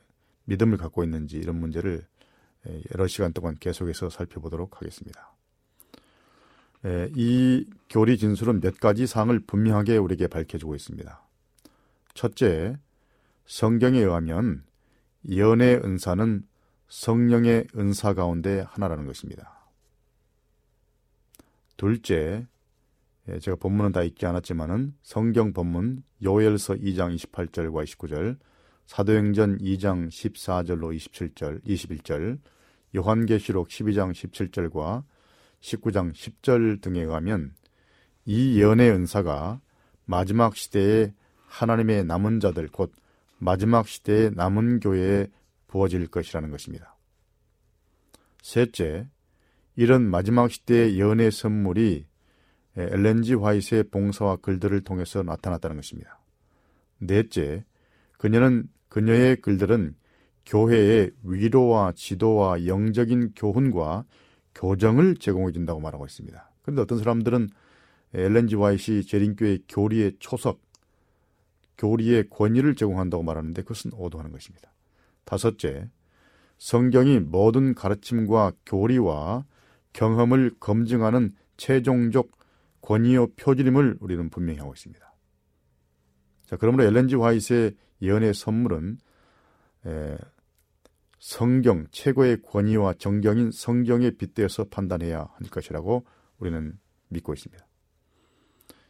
[0.44, 2.07] 믿음을 갖고 있는지 이런 문제를
[2.68, 5.34] 예, 여러 시간 동안 계속해서 살펴보도록 하겠습니다.
[6.86, 11.22] 예, 이 교리 진술은 몇 가지 사항을 분명하게 우리에게 밝혀주고 있습니다.
[12.14, 12.76] 첫째,
[13.46, 14.64] 성경에 의하면
[15.28, 16.46] 예언의 은사는
[16.88, 19.61] 성령의 은사 가운데 하나라는 것입니다.
[21.76, 22.46] 둘째,
[23.32, 28.38] 예, 제가 본문은 다 읽지 않았지만은 성경 본문 요엘서 2장 28절과 29절,
[28.86, 32.40] 사도행전 2장 14절로 27절, 21절,
[32.96, 35.04] 요한계시록 12장 17절과
[35.60, 37.54] 19장 10절 등에 가면
[38.24, 39.60] 이 예언의 은사가
[40.06, 41.14] 마지막 시대에
[41.46, 42.92] 하나님의 남은 자들 곧
[43.38, 45.28] 마지막 시대의 남은 교회에
[45.68, 46.96] 부어질 것이라는 것입니다.
[48.42, 49.08] 셋째,
[49.76, 52.09] 이런 마지막 시대의 예언의 선물이
[52.76, 56.20] 엘렌지 화이트의 봉사와 글들을 통해서 나타났다는 것입니다.
[56.98, 57.64] 넷째,
[58.18, 59.94] 그녀는 그녀의 글들은
[60.46, 64.04] 교회의 위로와 지도와 영적인 교훈과
[64.54, 66.50] 교정을 제공해 준다고 말하고 있습니다.
[66.62, 67.48] 그런데 어떤 사람들은
[68.14, 70.60] 엘렌지 와이시 재림교회 교리의 초석,
[71.78, 74.72] 교리의 권위를 제공한다고 말하는데 그것은 오도하는 것입니다.
[75.24, 75.88] 다섯째,
[76.58, 79.46] 성경이 모든 가르침과 교리와
[79.92, 82.39] 경험을 검증하는 최종적
[82.82, 85.14] 권위의 표준임을 우리는 분명히 하고 있습니다.
[86.46, 88.98] 자, 그러므로 엘렌지 화이트의 예언의 선물은
[89.86, 90.18] 에,
[91.18, 96.06] 성경 최고의 권위와 정경인 성경에 빗대어서 판단해야 할 것이라고
[96.38, 96.78] 우리는
[97.08, 97.66] 믿고 있습니다.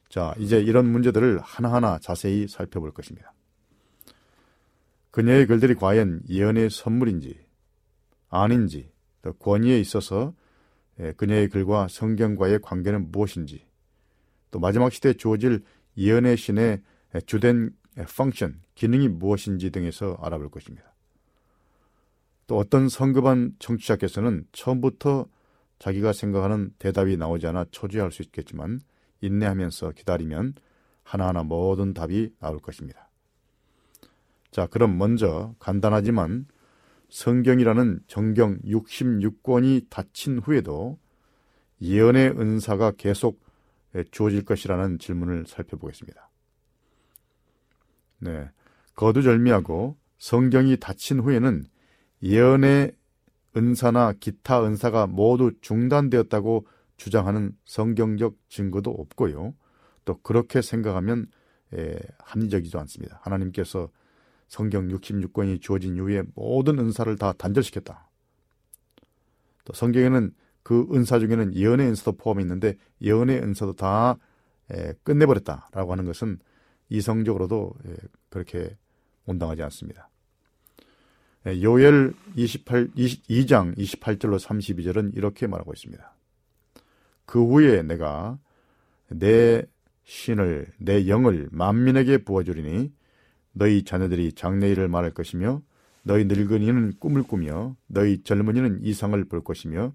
[0.09, 3.33] 자, 이제 이런 문제들을 하나하나 자세히 살펴볼 것입니다.
[5.11, 7.39] 그녀의 글들이 과연 예언의 선물인지
[8.29, 10.35] 아닌지 또 권위에 있어서
[11.17, 13.67] 그녀의 글과 성경과의 관계는 무엇인지
[14.51, 15.63] 또 마지막 시대에 주어질
[15.97, 16.83] 예언의 신의
[17.27, 17.71] 주된
[18.17, 20.95] 펑션, 기능이 무엇인지 등에서 알아볼 것입니다.
[22.47, 25.27] 또 어떤 성급한 청취자께서는 처음부터
[25.79, 28.81] 자기가 생각하는 대답이 나오지 않아 초조할 수 있겠지만
[29.21, 30.55] 인내하면서 기다리면
[31.03, 33.09] 하나하나 모든 답이 나올 것입니다.
[34.51, 36.47] 자, 그럼 먼저 간단하지만
[37.09, 40.99] 성경이라는 정경 66권이 닫힌 후에도
[41.81, 43.41] 예언의 은사가 계속
[44.11, 46.31] 주어질 것이라는 질문을 살펴보겠습니다.
[48.19, 48.51] 네.
[48.95, 51.65] 거두절미하고 성경이 닫힌 후에는
[52.23, 52.93] 예언의
[53.57, 56.67] 은사나 기타 은사가 모두 중단되었다고
[56.97, 59.55] 주장하는 성경적 증거도 없고요.
[60.05, 61.27] 또 그렇게 생각하면
[61.73, 63.21] 에, 합리적이지 않습니다.
[63.23, 63.89] 하나님께서
[64.49, 68.11] 성경 66권이 주어진 이후에 모든 은사를 다 단절시켰다.
[69.65, 74.19] 또 성경에는 그 은사 중에는 예언의 은사도 포함이 있는데 예언의 은사도 다
[74.71, 76.39] 에, 끝내버렸다라고 하는 것은
[76.89, 77.95] 이성적으로도 에,
[78.29, 78.77] 그렇게
[79.27, 80.11] 온당하지 않습니다.
[81.47, 86.15] 요엘 28, 22장 28절로 32절은 이렇게 말하고 있습니다.
[87.25, 88.39] 그 후에 내가
[89.09, 89.63] 내
[90.05, 92.93] 신을 내 영을 만민에게 부어주리니
[93.53, 95.63] 너희 자녀들이 장래일을 말할 것이며
[96.03, 99.93] 너희 늙은이는 꿈을 꾸며 너희 젊은이는 이상을 볼 것이며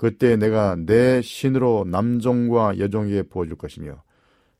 [0.00, 4.02] 그때 내가 내 신으로 남종과 여종에게 부어줄 것이며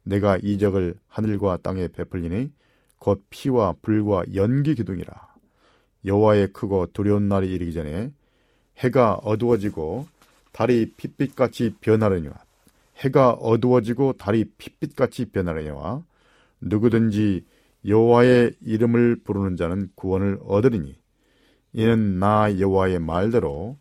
[0.02, 2.52] 내가 이적을 하늘과 땅에 베풀리니
[2.98, 5.14] 곧 피와 불과 연기 기둥이라.
[6.04, 8.12] 여호와의 크고 두려운 날이 이르기 전에
[8.80, 10.06] 해가 어두워지고
[10.52, 12.34] 달이 핏빛같이 변하려니와
[12.96, 16.02] 해가 어두워지고 달이 핏빛같이 변하려니와
[16.60, 17.46] 누구든지
[17.86, 20.96] 여호와의 이름을 부르는 자는 구원을 얻으리니
[21.72, 23.78] 이는 나 여호와의 말대로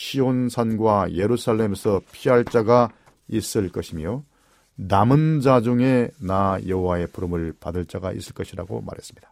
[0.00, 2.90] 시온산과 예루살렘에서 피할 자가
[3.28, 4.24] 있을 것이며
[4.76, 9.30] 남은 자 중에 나 여호와의 부름을 받을 자가 있을 것이라고 말했습니다.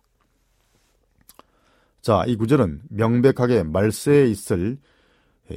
[2.03, 4.77] 자, 이 구절은 명백하게 말세에 있을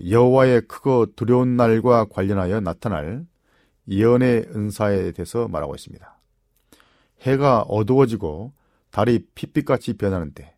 [0.09, 3.25] 여호와의 크고 두려운 날과 관련하여 나타날
[3.89, 6.19] 예언의 은사에 대해서 말하고 있습니다.
[7.23, 8.53] 해가 어두워지고
[8.91, 10.55] 달이 핏빛같이 변하는 때,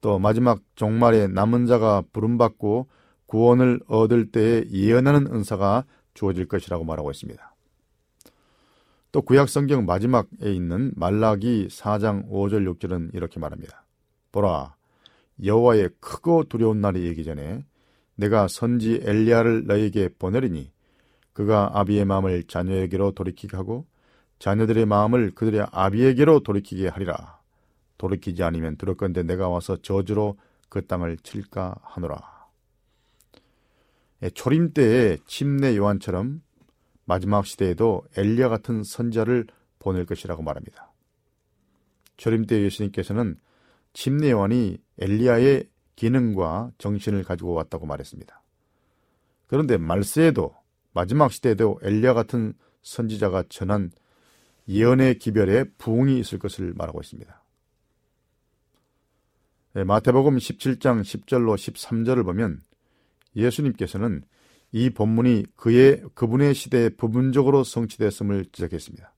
[0.00, 2.88] 또 마지막 종말에 남은 자가 부름받고
[3.34, 7.54] 구원을 얻을 때에 예언하는 은사가 주어질 것이라고 말하고 있습니다.
[9.10, 13.84] 또 구약 성경 마지막에 있는 말라기 4장 5절 6절은 이렇게 말합니다.
[14.30, 14.76] 보라
[15.44, 17.64] 여호와의 크고 두려운 날이 이기 전에
[18.14, 20.70] 내가 선지 엘리야를 너에게 보내리니
[21.32, 23.84] 그가 아비의 마음을 자녀에게로 돌이키게 하고
[24.38, 27.40] 자녀들의 마음을 그들의 아비에게로 돌이키게 하리라.
[27.98, 32.33] 돌이키지 않으면 들었건대 내가 와서 저주로 그 땅을 칠까 하노라.
[34.24, 36.42] 예, 초림 때의 침례 요한처럼
[37.04, 39.46] 마지막 시대에도 엘리야 같은 선자를
[39.78, 40.92] 보낼 것이라고 말합니다.
[42.16, 43.38] 초림 때 예수님께서는
[43.92, 48.42] 침례 요한이 엘리야의 기능과 정신을 가지고 왔다고 말했습니다.
[49.46, 50.54] 그런데 말세에도
[50.94, 53.90] 마지막 시대에도 엘리야 같은 선지자가 전한
[54.68, 57.42] 예언의 기별에 부흥이 있을 것을 말하고 있습니다.
[59.74, 62.62] 네, 마태복음 17장 10절로 13절을 보면
[63.36, 64.22] 예수님께서는
[64.72, 69.14] 이 본문이 그의 그분의 시대에 부분적으로 성취됐음을 지적했습니다.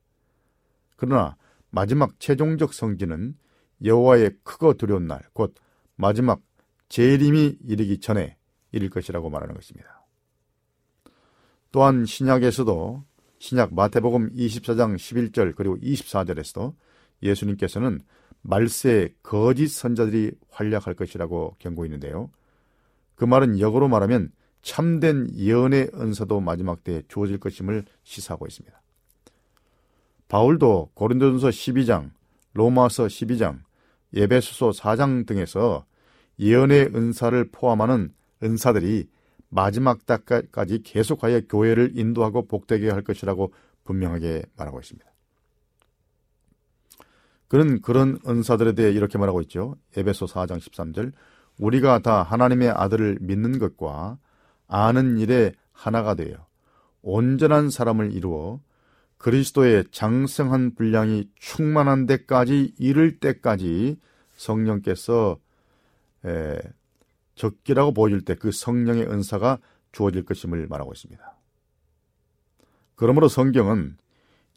[0.97, 1.37] 그러나
[1.71, 3.37] 마지막 최종적 성지는
[3.85, 5.55] 여호와의 크고 두려운 날, 곧
[5.97, 6.41] 마지막
[6.89, 8.37] 재림이 이르기 전에
[8.73, 10.07] 이를 것이라고 말하는 것입니다.
[11.73, 13.05] 또한 신약에서도
[13.39, 16.75] 신약 마태복음 24장 11절 그리고 24절에서도
[17.23, 18.01] 예수님께서는
[18.43, 22.31] 말세 거짓 선자들이 활약할 것이라고 경고했는데요.
[23.17, 24.31] 그 말은 역으로 말하면
[24.63, 28.81] 참된 예언의 은사도 마지막 때에 주어질 것임을 시사하고 있습니다.
[30.29, 32.11] 바울도 고린도전서 12장,
[32.53, 33.61] 로마서 12장,
[34.15, 35.85] 예배소서 4장 등에서
[36.39, 38.13] 예언의 은사를 포함하는
[38.43, 39.09] 은사들이
[39.49, 43.53] 마지막 때까지 계속하여 교회를 인도하고 복되게 할 것이라고
[43.85, 45.07] 분명하게 말하고 있습니다.
[47.49, 49.77] 그는 그런 은사들에 대해 이렇게 말하고 있죠.
[49.97, 51.13] 에베소 4장 13절
[51.59, 54.19] 우리가 다 하나님의 아들을 믿는 것과
[54.69, 56.47] 아는 일에 하나가 되어
[57.03, 58.61] 온전한 사람을 이루어
[59.19, 63.99] 그리스도의 장성한 분량이 충만한 데까지 이를 때까지
[64.37, 65.39] 성령께서
[66.25, 66.59] 에,
[67.35, 69.59] 적기라고 보여줄 때 그 성령의 은사가
[69.93, 71.37] 주어질 것임을 말하고 있습니다.
[72.97, 73.97] 그러므로 성경은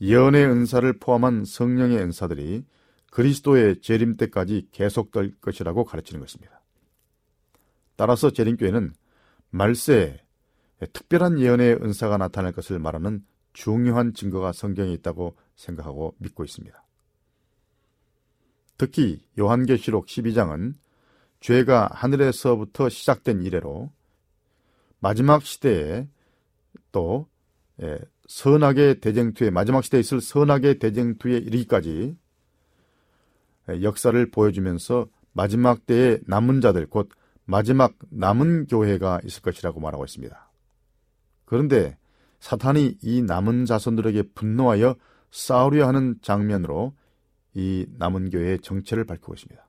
[0.02, 2.66] 예언의 은사를 포함한 성령의 은사들이
[3.12, 6.62] 그리스도의 재림 때까지 계속될 것이라고 가르치는 것입니다.
[8.00, 8.94] 따라서 재림교회는
[9.50, 10.22] 말세에
[10.94, 16.82] 특별한 예언의 은사가 나타날 것을 말하는 중요한 증거가 성경에 있다고 생각하고 믿고 있습니다.
[18.78, 20.76] 특히 요한계시록 12장은
[21.42, 23.92] 죄가 하늘에서부터 시작된 이래로
[25.00, 26.08] 마지막 시대에
[26.94, 27.28] 또
[27.82, 32.16] 예, 선악의 대쟁투에 마지막 시대에 있을 선악의 대쟁투에 이르기까지
[33.70, 37.10] 예, 역사를 보여주면서 마지막 때의 남은 자들 곧
[37.50, 40.52] 마지막 남은 교회가 있을 것이라고 말하고 있습니다.
[41.46, 41.98] 그런데
[42.40, 44.96] 사탄이 이 남은 자손들에게 분노하여
[45.32, 46.94] 싸우려 하는 장면으로
[47.56, 49.68] 이 남은 교회의 정체를 밝히고 있습니다.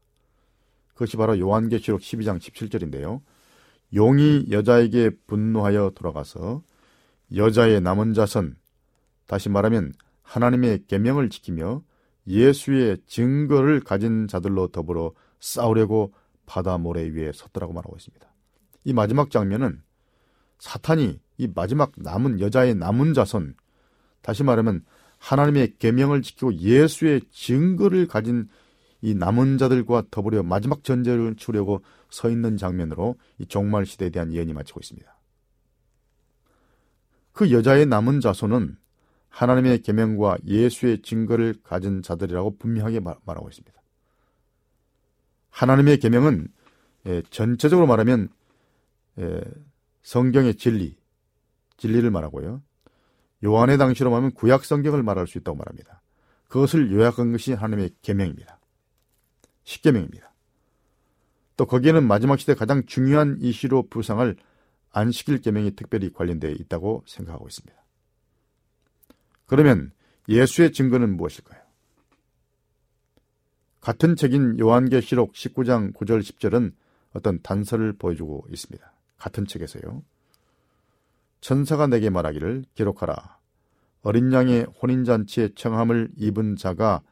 [0.93, 3.23] 그것이 바로 요한계시록 12장 17절인데요.
[3.95, 6.63] 용이 여자에게 분노하여 돌아가서
[7.35, 8.57] 여자의 남은 자손,
[9.27, 11.83] 다시 말하면 하나님의 계명을 지키며
[12.27, 16.13] 예수의 증거를 가진 자들로 더불어 싸우려고
[16.51, 18.29] 바다 모래 위에 섰더라고 말하고 있습니다.
[18.83, 19.83] 이 마지막 장면은
[20.59, 23.55] 사탄이 이 마지막 남은 여자의 남은 자손,
[24.21, 24.85] 다시 말하면
[25.19, 28.49] 하나님의 계명을 지키고 예수의 증거를 가진
[29.01, 34.53] 이 남은 자들과 더불어 마지막 전쟁을 치려고 서 있는 장면으로 이 종말 시대에 대한 예언이
[34.53, 35.19] 마치고 있습니다.
[37.33, 38.77] 그 여자의 남은 자손은
[39.29, 43.80] 하나님의 계명과 예수의 증거를 가진 자들이라고 분명하게 말하고 있습니다.
[45.51, 46.49] 하나님의 계명은
[47.07, 48.29] 예, 전체적으로 말하면
[49.19, 49.41] 예,
[50.03, 50.97] 성경의 진리,
[51.77, 52.63] 진리를 말하고요.
[53.45, 56.03] 요한의 당시로 말하면 구약 성경을 말할 수 있다고 말합니다.
[56.49, 58.59] 그것을 요약한 것이 하나님의 계명입니다.
[59.65, 60.35] 십계명입니다.
[61.57, 64.37] 또 거기에는 마지막 시대 가장 중요한 이슈로 부상을
[64.93, 67.79] 안 시킬 계명이 특별히 관련되어 있다고 생각하고 있습니다.
[69.47, 69.93] 그러면
[70.29, 71.60] 예수의 증거는 무엇일까요?
[73.81, 76.73] 같은 책인 요한계시록 19장 9절 10절은
[77.13, 78.93] 어떤 단서를 보여주고 있습니다.
[79.19, 80.03] 같은 책에서요.
[81.41, 83.39] 천사가 내게 말하기를 기록하라.
[84.03, 87.03] 어린 양의 혼인잔치에 청함을 입은 자가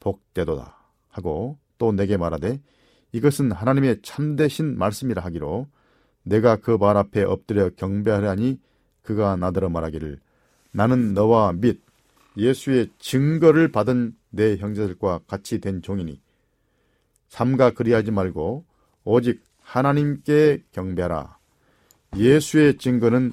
[0.00, 0.76] 복되도다
[1.08, 2.60] 하고 또 내게 말하되
[3.12, 5.66] 이것은 하나님의 참되신 말씀이라 하기로
[6.22, 8.60] 내가 그 발 앞에 엎드려 경배하려니
[9.02, 10.18] 그가 나더러 말하기를
[10.72, 11.80] 나는 너와 및
[12.36, 16.20] 예수의 증거를 받은 내 형제들과 같이 된 종이니
[17.28, 18.64] 삼가 그리하지 말고
[19.04, 21.38] 오직 하나님께 경배하라.
[22.16, 23.32] 예수의 증거는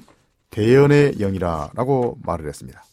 [0.50, 2.84] 대연의 영이라 라고 말을 했습니다.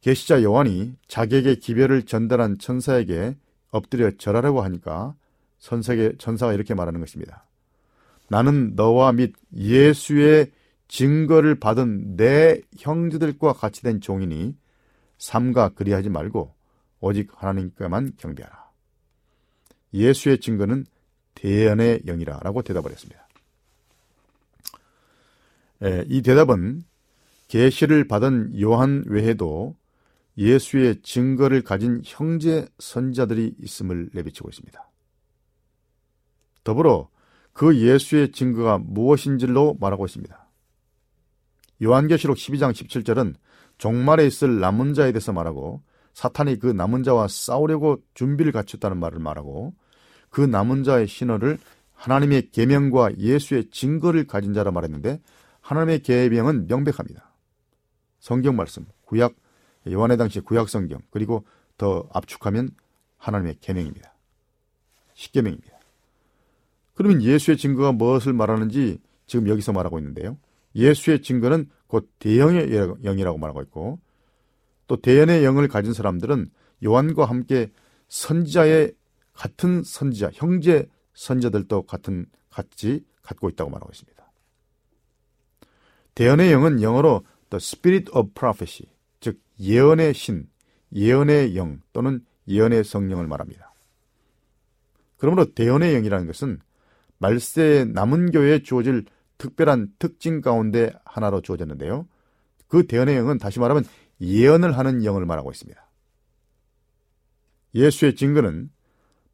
[0.00, 3.36] 계시자 요한이 자기에게 기별을 전달한 천사에게
[3.70, 5.14] 엎드려 절하려고 하니까
[5.58, 7.44] 선세계 천사가 이렇게 말하는 것입니다.
[8.28, 10.50] 나는 너와 및 예수의
[10.88, 14.56] 증거를 받은 내 형제들과 같이 된 종이니
[15.18, 16.54] 삼가 그리하지 말고
[17.00, 18.70] 오직 하나님께만 경배하라.
[19.94, 20.86] 예수의 증거는
[21.34, 23.28] 대연의 영이라 라고 대답을 했습니다.
[26.06, 26.84] 이 대답은
[27.46, 29.76] 계시를 받은 요한 외에도
[30.36, 34.90] 예수의 증거를 가진 형제 선자들이 있음을 내비치고 있습니다.
[36.64, 37.08] 더불어
[37.52, 40.47] 그 예수의 증거가 무엇인지로 말하고 있습니다.
[41.82, 43.34] 요한계시록 12장 17절은
[43.78, 49.74] 종말에 있을 남은 자에 대해서 말하고 사탄이 그 남은 자와 싸우려고 준비를 갖췄다는 말을 말하고
[50.30, 51.58] 그 남은 자의 신호를
[51.94, 55.20] 하나님의 계명과 예수의 증거를 가진 자라 말했는데
[55.60, 57.32] 하나님의 계명은 명백합니다.
[58.18, 59.34] 성경 말씀, 구약
[59.88, 61.44] 요한의 당시 구약 성경 그리고
[61.76, 62.70] 더 압축하면
[63.16, 64.12] 하나님의 계명입니다.
[65.14, 65.78] 십계명입니다.
[66.94, 70.36] 그러면 예수의 증거가 무엇을 말하는지 지금 여기서 말하고 있는데요.
[70.74, 72.70] 예수의 증거는 곧 대형의
[73.02, 73.98] 영이라고 말하고 있고
[74.86, 76.50] 또 대연의 영을 가진 사람들은
[76.84, 77.70] 요한과 함께
[78.08, 78.92] 선지자의
[79.34, 84.18] 같은 선지자, 형제 선지자들도 같은 같이 갖고 있다고 말하고 있습니다.
[86.14, 88.90] 대연의 영은 영어로 the spirit of prophecy,
[89.20, 90.48] 즉 예언의 신,
[90.92, 93.72] 예언의 영 또는 예언의 성령을 말합니다.
[95.18, 96.60] 그러므로 대언의 영이라는 것은
[97.18, 99.04] 말세의 남은 교회에 주어질
[99.38, 102.06] 특별한 특징 가운데 하나로 주어졌는데요.
[102.66, 103.84] 그 대언의 영은 다시 말하면
[104.20, 105.88] 예언을 하는 영을 말하고 있습니다.
[107.74, 108.70] 예수의 증거는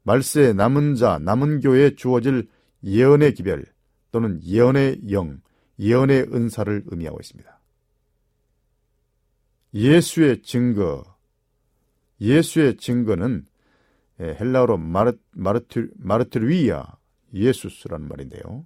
[0.03, 2.47] 말세의 남은 자, 남은 교회에 주어질
[2.83, 3.65] 예언의 기별
[4.11, 5.41] 또는 예언의 영,
[5.79, 7.59] 예언의 은사를 의미하고 있습니다.
[9.73, 11.03] 예수의 증거,
[12.21, 13.45] 예수의 증거는
[14.21, 16.97] 예, 헬라어로 마르, 마르트, 마르트르위아
[17.33, 18.65] 예수스라는 말인데요.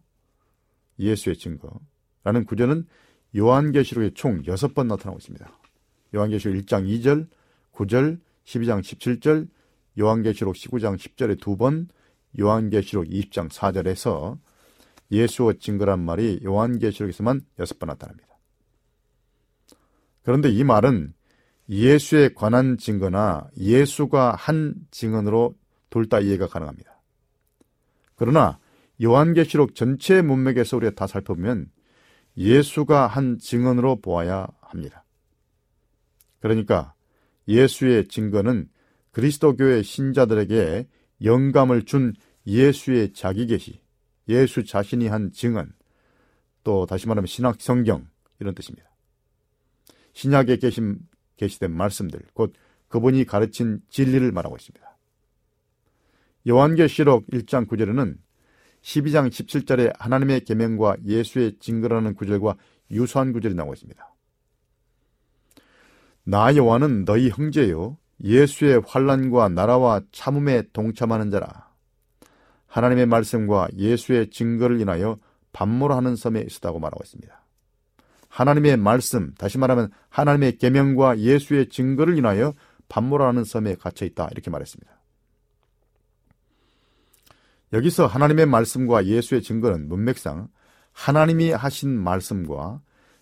[0.99, 2.85] 예수의 증거라는 구절은
[3.35, 5.59] 요한계시록에 총 6번 나타나고 있습니다.
[6.15, 7.27] 요한계시록 1장 2절,
[7.73, 9.47] 9절, 12장 17절,
[9.99, 11.87] 요한계시록 19장 10절에 두 번,
[12.39, 14.37] 요한계시록 20장 4절에서
[15.11, 18.27] 예수의 증거란 말이 요한계시록에서만 6번 나타납니다.
[20.23, 21.13] 그런데 이 말은
[21.69, 25.55] 예수에 관한 증거나 예수가 한 증언으로
[25.89, 26.99] 둘 다 이해가 가능합니다.
[28.15, 28.59] 그러나
[29.01, 31.71] 요한계시록 전체 문맥에서 우리가 다 살펴보면
[32.37, 35.05] 예수가 한 증언으로 보아야 합니다.
[36.39, 36.93] 그러니까
[37.47, 38.69] 예수의 증거는
[39.11, 40.87] 그리스도교의 신자들에게
[41.23, 42.13] 영감을 준
[42.45, 43.81] 예수의 자기 계시,
[44.27, 45.73] 예수 자신이 한 증언,
[46.63, 48.07] 또 다시 말하면 신학 성경
[48.39, 48.89] 이런 뜻입니다.
[50.13, 50.99] 신약에 계신
[51.37, 52.53] 계시된 말씀들, 곧
[52.87, 54.97] 그분이 가르친 진리를 말하고 있습니다.
[56.47, 58.17] 요한계시록 1장 9절에는
[58.81, 62.55] 12장 17절에 하나님의 계명과 예수의 증거라는 구절과
[62.91, 64.15] 유사한 구절이 나오고 있습니다.
[66.23, 71.69] 나 요한은 너희 형제요 예수의 환란과 나라와 참음에 동참하는 자라.
[72.67, 75.17] 하나님의 말씀과 예수의 증거를 인하여
[75.53, 77.39] 반모하는 섬에 있었다고 말하고 있습니다.
[78.27, 82.53] 하나님의 말씀, 다시 말하면 하나님의 계명과 예수의 증거를 인하여
[82.87, 84.98] 반모하는 섬에 갇혀 있다 이렇게 말했습니다.
[87.73, 90.47] 여기서 하나님의 말씀과 예수의 증거는 문맥상
[90.91, 92.81] 하나님이 하신 말씀과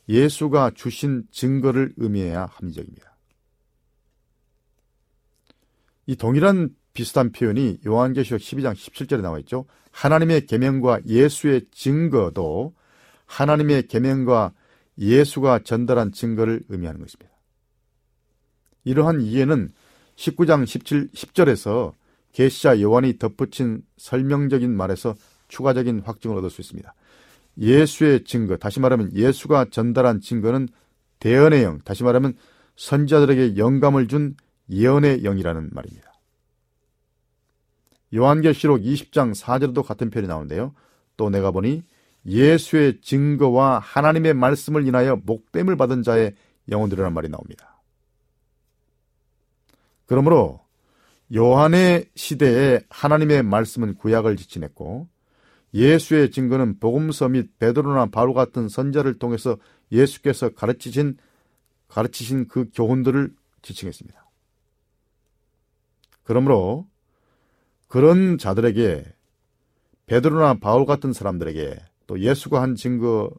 [0.09, 3.17] 예수가 주신 증거를 의미해야 합리적입니다.
[6.05, 9.65] 이 동일한 비슷한 표현이 요한계시록 12장 17절에 나와 있죠.
[9.91, 12.73] 하나님의 계명과 예수의 증거도
[13.25, 14.53] 하나님의 계명과
[14.97, 17.31] 예수가 전달한 증거를 의미하는 것입니다.
[18.85, 19.69] 이러한 이해는
[20.15, 21.93] 19장 17, 10절에서
[22.33, 25.15] 계시자 요한이 덧붙인 설명적인 말에서
[25.47, 26.93] 추가적인 확증을 얻을 수 있습니다.
[27.57, 30.67] 예수의 증거, 다시 말하면 예수가 전달한 증거는
[31.19, 32.35] 대언의 영, 다시 말하면
[32.75, 34.35] 선자들에게 영감을 준
[34.69, 36.13] 예언의 영이라는 말입니다.
[38.13, 40.73] 요한계시록 20장 4절에도 같은 표현이 나오는데요.
[41.17, 41.83] 또 내가 보니
[42.25, 46.35] 예수의 증거와 하나님의 말씀을 인하여 목뱀을 받은 자의
[46.69, 47.81] 영혼들이라는 말이 나옵니다.
[50.05, 50.61] 그러므로
[51.33, 55.07] 요한의 시대에 하나님의 말씀은 구약을 지칭했고
[55.73, 59.57] 예수의 증거는 복음서 및 베드로나 바로 같은 선자를 통해서
[59.91, 61.17] 예수께서 가르치신
[61.89, 64.25] 가르치신 그 교훈들을 지칭했습니다.
[66.23, 66.87] 그러므로
[67.87, 69.05] 그런 자들에게
[70.05, 73.29] 베드로나 바울 같은 사람들에게 또 예수가 한 증거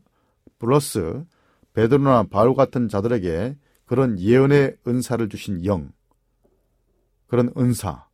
[0.58, 1.24] 플러스
[1.72, 5.90] 베드로나 바울 같은 자들에게 그런 예언의 은사를 주신 영
[7.28, 8.08] 그런 은사,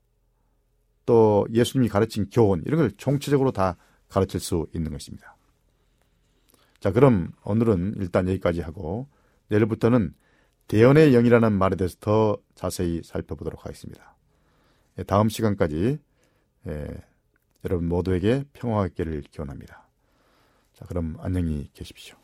[1.07, 3.77] 또 예수님이 가르친 교훈, 이런 걸 총체적으로 다
[4.09, 5.37] 가르칠 수 있는 것입니다.
[6.81, 9.09] 자, 그럼 오늘은 일단 여기까지 하고,
[9.49, 10.15] 내일부터는
[10.69, 14.17] 대연의 영이라는 말에 대해서 더 자세히 살펴보도록 하겠습니다.
[14.99, 15.99] 예, 다음 시간까지
[16.67, 16.87] 예,
[17.65, 19.89] 여러분 모두에게 평화가 있기를 기원합니다.
[20.73, 22.24] 자, 그럼 안녕히 계십시오.